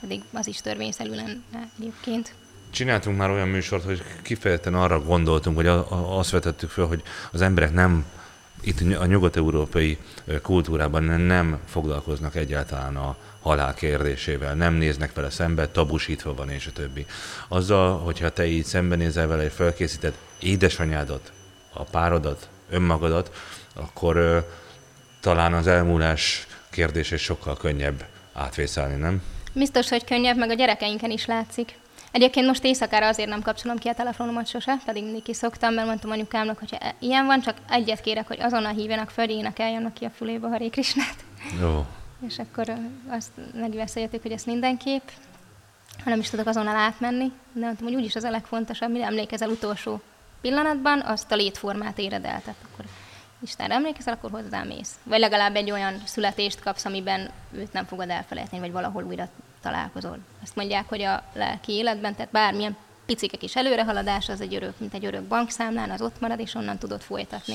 [0.00, 2.34] Pedig az is törvényszerű lenne egyébként.
[2.70, 7.72] Csináltunk már olyan műsort, hogy kifejezetten arra gondoltunk, hogy azt vetettük fel, hogy az emberek
[7.72, 8.04] nem
[8.64, 9.98] itt a nyugat-európai
[10.42, 16.72] kultúrában nem foglalkoznak egyáltalán a halál kérdésével, nem néznek vele szembe, tabusítva van, és a
[16.72, 17.06] többi.
[17.48, 21.32] Azzal, hogyha te így szembenézel vele, és felkészíted édesanyádat,
[21.72, 23.30] a párodat, önmagadat,
[23.74, 24.38] akkor ö,
[25.20, 29.22] talán az elmúlás kérdését sokkal könnyebb átvészelni, nem?
[29.52, 31.78] Biztos, hogy könnyebb, meg a gyerekeinken is látszik.
[32.12, 36.10] Egyébként most éjszakára azért nem kapcsolom ki a telefonomat sose, pedig mindig kiszoktam, mert mondtam
[36.10, 40.48] anyukámnak, hogy ilyen van, csak egyet kérek, hogy azonnal hívjanak föl, énekeljenek ki a fülébe
[40.48, 41.16] Haré Krisnát.
[41.60, 41.86] Jó.
[42.26, 42.72] És akkor
[43.08, 45.08] azt megbeszéltük, hogy ezt mindenképp,
[46.04, 49.48] ha nem is tudok azonnal átmenni, de mondtam, hogy úgyis az a legfontosabb, mire emlékezel
[49.48, 50.00] utolsó
[50.40, 52.40] pillanatban, azt a létformát éred el.
[52.40, 52.84] Tehát akkor
[53.42, 54.94] Istenre emlékezel, akkor hozzámész.
[55.02, 59.28] Vagy legalább egy olyan születést kapsz, amiben őt nem fogod elfelejteni, vagy valahol újra
[59.62, 60.18] találkozol.
[60.42, 64.94] Azt mondják, hogy a lelki életben, tehát bármilyen picike kis előrehaladás, az egy örök, mint
[64.94, 67.54] egy örök bankszámlán, az ott marad, és onnan tudod folytatni.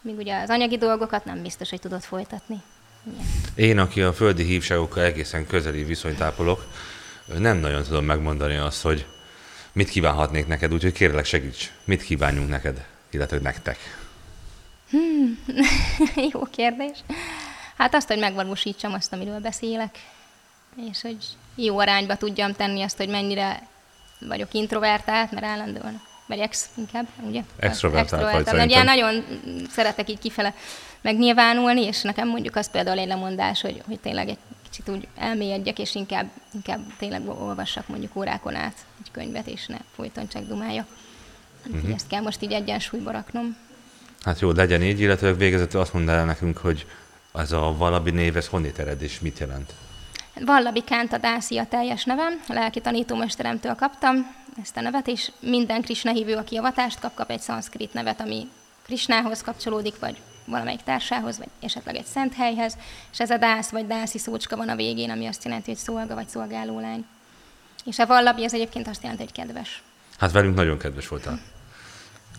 [0.00, 2.62] Míg ugye az anyagi dolgokat nem biztos, hogy tudod folytatni.
[3.04, 3.26] Igen.
[3.54, 6.66] Én, aki a földi hívságokkal egészen közeli viszonyt ápolok,
[7.38, 9.06] nem nagyon tudom megmondani azt, hogy
[9.72, 13.78] mit kívánhatnék neked, úgyhogy kérlek segíts, mit kívánjunk neked, illetve nektek.
[14.90, 15.44] Hmm.
[16.32, 16.98] Jó kérdés.
[17.76, 19.98] Hát azt, hogy megvalósítsam azt, amiről beszélek,
[20.76, 21.16] és hogy
[21.54, 23.68] jó arányba tudjam tenni azt, hogy mennyire
[24.18, 27.42] vagyok introvertált, mert állandóan, vagy ex inkább, ugye?
[27.58, 29.24] Extrovertált vagy Ugye nagyon
[29.70, 30.54] szeretek így kifele
[31.00, 34.38] megnyilvánulni, és nekem mondjuk az például egy lemondás, hogy, hogy tényleg egy
[34.70, 39.78] kicsit úgy elmélyedjek, és inkább, inkább tényleg olvassak mondjuk órákon át egy könyvet, és ne
[39.94, 40.86] folyton csak dumáljak.
[41.66, 41.94] Uh-huh.
[41.94, 43.56] ezt kell most így egyensúlyba raknom.
[44.22, 46.86] Hát jó, legyen így, illetve végezetül azt mondd el nekünk, hogy
[47.32, 49.72] az a valabi név, ez honnét ered és mit jelent?
[50.34, 55.82] Vallabi Kánta Dászi a teljes nevem, a lelki tanítómesteremtől kaptam ezt a nevet, és minden
[55.82, 58.48] Krisna hívő, aki avatást kap, kap egy szanszkrit nevet, ami
[58.82, 62.76] Krisnához kapcsolódik, vagy valamelyik társához, vagy esetleg egy szent helyhez,
[63.12, 66.14] és ez a dász vagy dászi szócska van a végén, ami azt jelenti, hogy szolga
[66.14, 67.04] vagy szolgáló lány.
[67.84, 69.82] És a vallabi az egyébként azt jelenti, hogy kedves.
[70.18, 71.40] Hát velünk nagyon kedves voltál.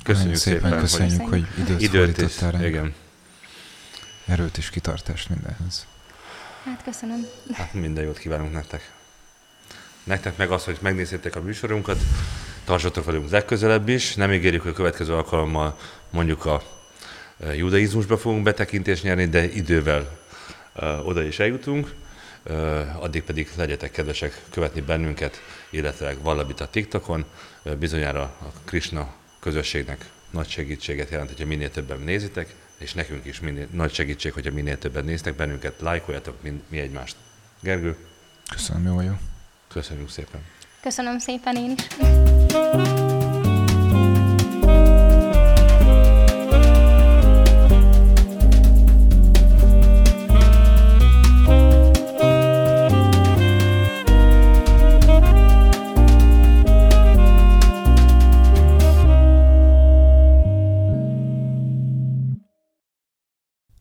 [0.03, 2.93] Köszönjük szépen, szépen köszönjük, hogy, hogy időt, időt is, Igen.
[4.25, 5.87] Erőt és kitartást mindenhez.
[6.63, 7.25] Hát köszönöm.
[7.53, 8.91] Hát minden jót kívánunk nektek.
[10.03, 11.97] Nektek meg az, hogy megnézzétek a műsorunkat,
[12.63, 14.15] tartsatok velünk legközelebb is.
[14.15, 15.77] Nem ígérjük, hogy a következő alkalommal
[16.09, 16.61] mondjuk a
[17.39, 20.19] e, judaizmusba fogunk betekintést nyerni, de idővel
[20.75, 21.93] uh, oda is eljutunk.
[22.43, 27.25] Uh, addig pedig legyetek kedvesek követni bennünket, illetve valamit a TikTokon.
[27.79, 33.67] Bizonyára a Krishna közösségnek nagy segítséget jelent, hogyha minél többen nézitek, és nekünk is minél,
[33.71, 37.15] nagy segítség, hogyha minél többen néztek bennünket, lájkoljatok mi egymást.
[37.59, 37.97] Gergő?
[38.51, 39.13] Köszönöm, jó jó.
[39.67, 40.41] Köszönjük szépen.
[40.81, 43.29] Köszönöm szépen én is.